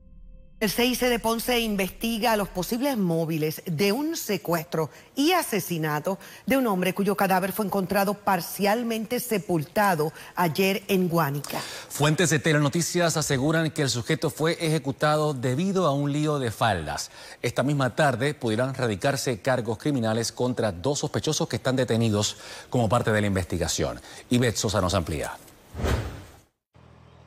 El 0.61 0.68
CIC 0.68 1.01
de 1.01 1.18
Ponce 1.18 1.59
investiga 1.59 2.37
los 2.37 2.51
posibles 2.51 2.99
móviles 2.99 3.62
de 3.64 3.92
un 3.92 4.14
secuestro 4.14 4.90
y 5.16 5.33
asesinato 5.33 6.18
de 6.44 6.59
un 6.59 6.66
hombre 6.66 6.92
cuyo 6.92 7.16
cadáver 7.16 7.53
fue 7.53 7.64
encontrado 7.64 8.12
parcialmente 8.12 9.20
sepultado 9.20 10.12
ayer 10.37 10.83
en 10.88 11.09
Guánica. 11.09 11.59
Fuentes 11.88 12.29
de 12.29 12.40
Telenoticias 12.40 13.16
aseguran 13.16 13.70
que 13.70 13.81
el 13.81 13.88
sujeto 13.88 14.29
fue 14.29 14.59
ejecutado 14.61 15.33
debido 15.33 15.87
a 15.87 15.94
un 15.94 16.12
lío 16.12 16.38
de 16.38 16.51
faldas. 16.51 17.11
Esta 17.40 17.62
misma 17.62 17.96
tarde 17.96 18.35
pudieran 18.35 18.75
radicarse 18.75 19.40
cargos 19.40 19.79
criminales 19.79 20.31
contra 20.31 20.73
dos 20.73 20.99
sospechosos 20.99 21.49
que 21.49 21.57
están 21.57 21.77
detenidos 21.77 22.37
como 22.68 22.87
parte 22.87 23.12
de 23.12 23.23
la 23.23 23.29
investigación. 23.29 23.99
Ivette 24.29 24.59
Sosa 24.59 24.83
nos 24.83 24.92
amplía. 24.92 25.33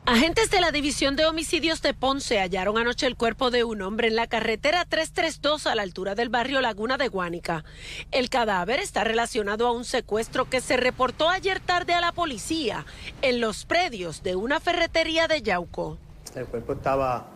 Agentes 0.06 0.52
de 0.52 0.60
la 0.60 0.72
División 0.72 1.16
de 1.16 1.26
Homicidios 1.26 1.82
de 1.82 1.94
Ponce 1.94 2.38
hallaron 2.38 2.78
anoche 2.78 3.08
el 3.08 3.16
cuerpo 3.16 3.52
de 3.52 3.64
un 3.64 3.82
hombre 3.82 4.10
en 4.10 4.18
la 4.18 4.28
carretera 4.28 4.84
332 4.84 5.66
a 5.66 5.76
la 5.76 5.82
altura 5.82 6.14
del 6.14 6.28
barrio 6.28 6.60
Laguna 6.60 6.98
de 6.98 7.08
Guánica. 7.08 7.64
El 8.12 8.30
cadáver 8.30 8.82
está 8.82 9.06
relacionado 9.06 9.66
a 9.66 9.72
un 9.72 9.86
secuestro 9.86 10.50
que 10.50 10.60
se 10.60 10.76
reportó 10.76 11.30
ayer 11.30 11.62
tarde 11.62 11.94
a 11.94 12.02
la 12.02 12.12
policía 12.12 12.86
en 13.22 13.40
los 13.40 13.64
predios 13.64 14.24
de 14.24 14.36
una 14.36 14.60
ferretería 14.60 15.30
de 15.30 15.42
Yauco. 15.42 15.98
El 16.36 16.48
cuerpo 16.48 16.74
estaba, 16.74 17.28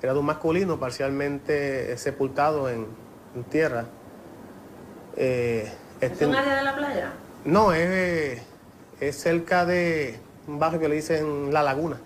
era 0.00 0.12
de 0.12 0.20
un 0.20 0.26
masculino 0.26 0.78
parcialmente 0.78 1.98
sepultado 1.98 2.70
en, 2.70 2.86
tierra. 3.50 3.86
Eh, 5.16 5.72
¿Es 6.00 6.12
este 6.12 6.26
un 6.26 6.36
área 6.36 6.54
de 6.54 6.62
la 6.62 6.76
playa? 6.76 7.12
No, 7.44 7.72
es, 7.72 8.40
es 9.00 9.16
cerca 9.20 9.66
de 9.66 10.20
un 10.46 10.60
barrio 10.60 10.78
que 10.78 10.88
le 10.88 10.94
dicen 10.94 11.52
La 11.52 11.64
Laguna 11.64 11.98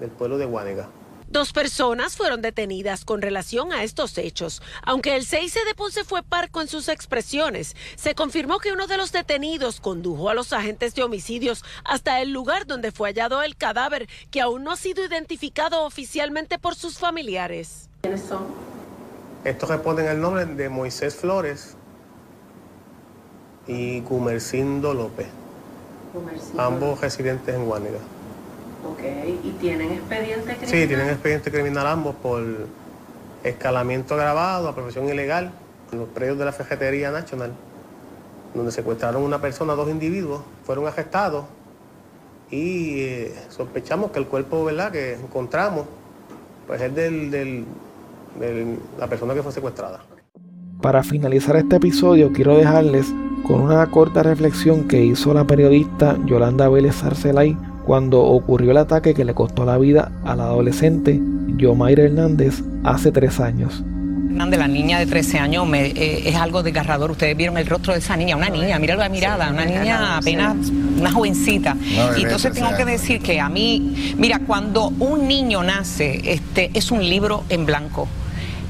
del 0.00 0.10
pueblo 0.10 0.38
de 0.38 0.46
Guánica. 0.46 0.88
Dos 1.30 1.52
personas 1.52 2.16
fueron 2.16 2.40
detenidas 2.40 3.04
con 3.04 3.20
relación 3.20 3.70
a 3.74 3.82
estos 3.82 4.16
hechos. 4.16 4.62
Aunque 4.82 5.14
el 5.14 5.26
CIC 5.26 5.66
de 5.66 5.74
Ponce 5.76 6.02
fue 6.02 6.22
parco 6.22 6.62
en 6.62 6.68
sus 6.68 6.88
expresiones, 6.88 7.76
se 7.96 8.14
confirmó 8.14 8.60
que 8.60 8.72
uno 8.72 8.86
de 8.86 8.96
los 8.96 9.12
detenidos 9.12 9.80
condujo 9.80 10.30
a 10.30 10.34
los 10.34 10.54
agentes 10.54 10.94
de 10.94 11.02
homicidios 11.02 11.64
hasta 11.84 12.22
el 12.22 12.30
lugar 12.30 12.66
donde 12.66 12.92
fue 12.92 13.10
hallado 13.10 13.42
el 13.42 13.56
cadáver, 13.56 14.08
que 14.30 14.40
aún 14.40 14.64
no 14.64 14.70
ha 14.72 14.76
sido 14.76 15.04
identificado 15.04 15.84
oficialmente 15.84 16.58
por 16.58 16.74
sus 16.74 16.98
familiares. 16.98 17.90
¿Quiénes 18.00 18.22
son? 18.22 18.46
Estos 19.44 19.68
responden 19.68 20.06
el 20.06 20.20
nombre 20.20 20.46
de 20.46 20.68
Moisés 20.70 21.14
Flores 21.14 21.76
y 23.66 24.00
Gumercindo 24.00 24.94
López, 24.94 25.26
ambos 26.56 27.02
residentes 27.02 27.54
en 27.54 27.66
Guánica. 27.66 27.98
Ok, 28.92 29.00
¿y 29.44 29.50
tienen 29.60 29.92
expediente 29.92 30.56
criminal? 30.56 30.68
Sí, 30.68 30.86
tienen 30.86 31.08
expediente 31.08 31.50
criminal 31.50 31.86
ambos 31.86 32.14
por 32.16 32.42
escalamiento 33.44 34.14
agravado, 34.14 34.74
profesión 34.74 35.08
ilegal, 35.08 35.52
en 35.92 35.98
los 35.98 36.08
predios 36.08 36.38
de 36.38 36.44
la 36.44 36.52
Fejetería 36.52 37.10
Nacional, 37.10 37.52
donde 38.54 38.72
secuestraron 38.72 39.22
una 39.22 39.40
persona, 39.40 39.74
dos 39.74 39.88
individuos, 39.88 40.42
fueron 40.64 40.86
arrestados 40.86 41.44
y 42.50 43.00
eh, 43.00 43.34
sospechamos 43.50 44.10
que 44.10 44.18
el 44.18 44.26
cuerpo 44.26 44.64
¿verdad? 44.64 44.90
que 44.90 45.14
encontramos 45.14 45.86
pues 46.66 46.80
es 46.80 46.94
del, 46.94 47.30
del, 47.30 47.64
de 48.40 48.76
la 48.98 49.06
persona 49.06 49.34
que 49.34 49.42
fue 49.42 49.52
secuestrada. 49.52 50.00
Para 50.80 51.02
finalizar 51.02 51.56
este 51.56 51.76
episodio 51.76 52.32
quiero 52.32 52.56
dejarles 52.56 53.12
con 53.46 53.60
una 53.60 53.86
corta 53.90 54.22
reflexión 54.22 54.88
que 54.88 55.04
hizo 55.04 55.34
la 55.34 55.46
periodista 55.46 56.16
Yolanda 56.24 56.68
Vélez 56.68 57.02
Arcelay 57.04 57.56
cuando 57.88 58.20
ocurrió 58.20 58.72
el 58.72 58.76
ataque 58.76 59.14
que 59.14 59.24
le 59.24 59.32
costó 59.32 59.64
la 59.64 59.78
vida 59.78 60.12
a 60.22 60.36
la 60.36 60.44
adolescente 60.44 61.18
Yomaira 61.56 62.02
Hernández 62.02 62.62
hace 62.84 63.10
tres 63.12 63.40
años. 63.40 63.82
Hernández, 64.28 64.60
la 64.60 64.68
niña 64.68 64.98
de 64.98 65.06
13 65.06 65.38
años, 65.38 65.66
eh, 65.72 66.22
es 66.26 66.36
algo 66.36 66.62
desgarrador. 66.62 67.10
Ustedes 67.12 67.34
vieron 67.34 67.56
el 67.56 67.66
rostro 67.66 67.94
de 67.94 68.00
esa 68.00 68.14
niña, 68.14 68.36
una 68.36 68.50
niña, 68.50 68.78
mira 68.78 68.94
la 68.94 69.08
mirada, 69.08 69.50
una 69.50 69.64
niña 69.64 70.18
apenas, 70.18 70.68
una 70.98 71.10
jovencita. 71.10 71.78
y 72.14 72.24
entonces 72.24 72.52
tengo 72.52 72.76
que 72.76 72.84
decir 72.84 73.22
que 73.22 73.40
a 73.40 73.48
mí, 73.48 74.14
mira, 74.18 74.40
cuando 74.40 74.88
un 74.88 75.26
niño 75.26 75.62
nace, 75.62 76.20
este 76.30 76.70
es 76.74 76.90
un 76.90 77.00
libro 77.00 77.44
en 77.48 77.64
blanco. 77.64 78.06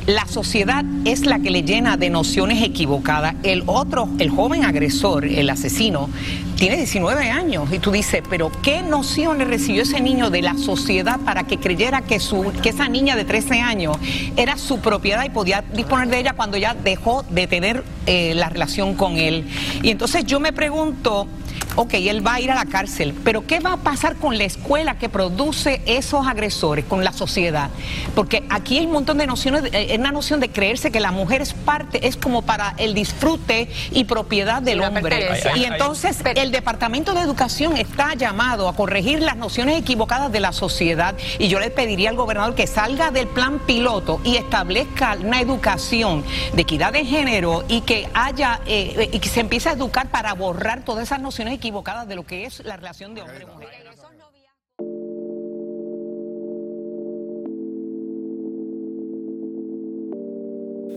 La 0.08 0.24
sociedad 0.24 0.86
es 1.04 1.26
la 1.26 1.38
que 1.38 1.50
le 1.50 1.64
llena 1.64 1.98
de 1.98 2.08
nociones 2.08 2.62
equivocadas. 2.62 3.34
El 3.42 3.64
otro, 3.66 4.08
el 4.18 4.30
joven 4.30 4.64
agresor, 4.64 5.26
el 5.26 5.50
asesino, 5.50 6.08
tiene 6.56 6.78
19 6.78 7.30
años 7.30 7.70
y 7.70 7.78
tú 7.78 7.90
dices, 7.90 8.22
pero 8.30 8.50
¿qué 8.62 8.80
nociones 8.80 9.48
recibió 9.48 9.82
ese 9.82 10.00
niño 10.00 10.30
de 10.30 10.40
la 10.40 10.56
sociedad 10.56 11.20
para 11.20 11.44
que 11.44 11.58
creyera 11.58 12.00
que, 12.00 12.20
su, 12.20 12.54
que 12.62 12.70
esa 12.70 12.88
niña 12.88 13.16
de 13.16 13.26
13 13.26 13.60
años 13.60 13.98
era 14.38 14.56
su 14.56 14.78
propiedad 14.78 15.26
y 15.26 15.28
podía 15.28 15.62
disponer 15.74 16.08
de 16.08 16.20
ella 16.20 16.32
cuando 16.32 16.56
ya 16.56 16.72
dejó 16.72 17.22
de 17.28 17.46
tener 17.46 17.84
eh, 18.06 18.32
la 18.34 18.48
relación 18.48 18.94
con 18.94 19.18
él? 19.18 19.46
Y 19.82 19.90
entonces 19.90 20.24
yo 20.24 20.40
me 20.40 20.54
pregunto, 20.54 21.28
ok, 21.78 21.94
él 21.94 22.26
va 22.26 22.34
a 22.34 22.40
ir 22.40 22.50
a 22.50 22.56
la 22.56 22.64
cárcel, 22.64 23.14
pero 23.22 23.46
¿qué 23.46 23.60
va 23.60 23.74
a 23.74 23.76
pasar 23.76 24.16
con 24.16 24.36
la 24.36 24.42
escuela 24.42 24.98
que 24.98 25.08
produce 25.08 25.80
esos 25.86 26.26
agresores, 26.26 26.84
con 26.84 27.04
la 27.04 27.12
sociedad? 27.12 27.70
Porque 28.16 28.42
aquí 28.50 28.78
hay 28.78 28.86
un 28.86 28.92
montón 28.92 29.18
de 29.18 29.28
nociones, 29.28 29.62
eh, 29.66 29.86
es 29.90 29.98
una 29.98 30.10
noción 30.10 30.40
de 30.40 30.50
creerse 30.50 30.90
que 30.90 30.98
la 30.98 31.12
mujer 31.12 31.40
es 31.40 31.54
parte, 31.54 32.08
es 32.08 32.16
como 32.16 32.42
para 32.42 32.74
el 32.78 32.94
disfrute 32.94 33.68
y 33.92 34.04
propiedad 34.04 34.60
del 34.60 34.80
hombre. 34.80 35.28
Y 35.54 35.64
entonces 35.64 36.18
el 36.34 36.50
Departamento 36.50 37.14
de 37.14 37.20
Educación 37.20 37.76
está 37.76 38.14
llamado 38.14 38.68
a 38.68 38.74
corregir 38.74 39.22
las 39.22 39.36
nociones 39.36 39.78
equivocadas 39.78 40.32
de 40.32 40.40
la 40.40 40.52
sociedad 40.52 41.14
y 41.38 41.46
yo 41.46 41.60
le 41.60 41.70
pediría 41.70 42.10
al 42.10 42.16
gobernador 42.16 42.56
que 42.56 42.66
salga 42.66 43.12
del 43.12 43.28
plan 43.28 43.60
piloto 43.60 44.20
y 44.24 44.34
establezca 44.34 45.16
una 45.22 45.40
educación 45.40 46.24
de 46.54 46.62
equidad 46.62 46.92
de 46.92 47.04
género 47.04 47.64
y 47.68 47.82
que 47.82 48.08
haya 48.14 48.60
eh, 48.66 48.94
eh, 48.98 49.10
y 49.12 49.20
que 49.20 49.28
se 49.28 49.38
empiece 49.38 49.68
a 49.68 49.72
educar 49.72 50.10
para 50.10 50.34
borrar 50.34 50.84
todas 50.84 51.04
esas 51.04 51.20
nociones 51.20 51.54
equivocadas 51.54 51.67
equivocadas 51.68 52.08
de 52.08 52.16
lo 52.16 52.24
que 52.24 52.46
es 52.46 52.64
la 52.64 52.76
relación 52.76 53.14
de 53.14 53.20
hombre 53.20 53.42
y 53.42 53.46
mujer. 53.46 53.68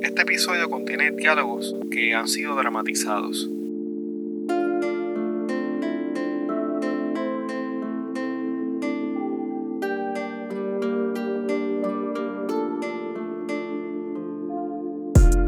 Este 0.02 0.22
episodio 0.22 0.70
contiene 0.70 1.12
diálogos 1.12 1.76
que 1.92 2.16
han 2.16 2.30
sido 2.30 2.56
dramatizados. 2.56 3.50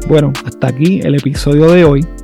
Bueno, 0.06 0.34
hasta 0.44 0.68
aquí 0.68 1.00
el 1.02 1.14
episodio 1.14 1.70
de 1.70 1.84
hoy. 1.86 2.23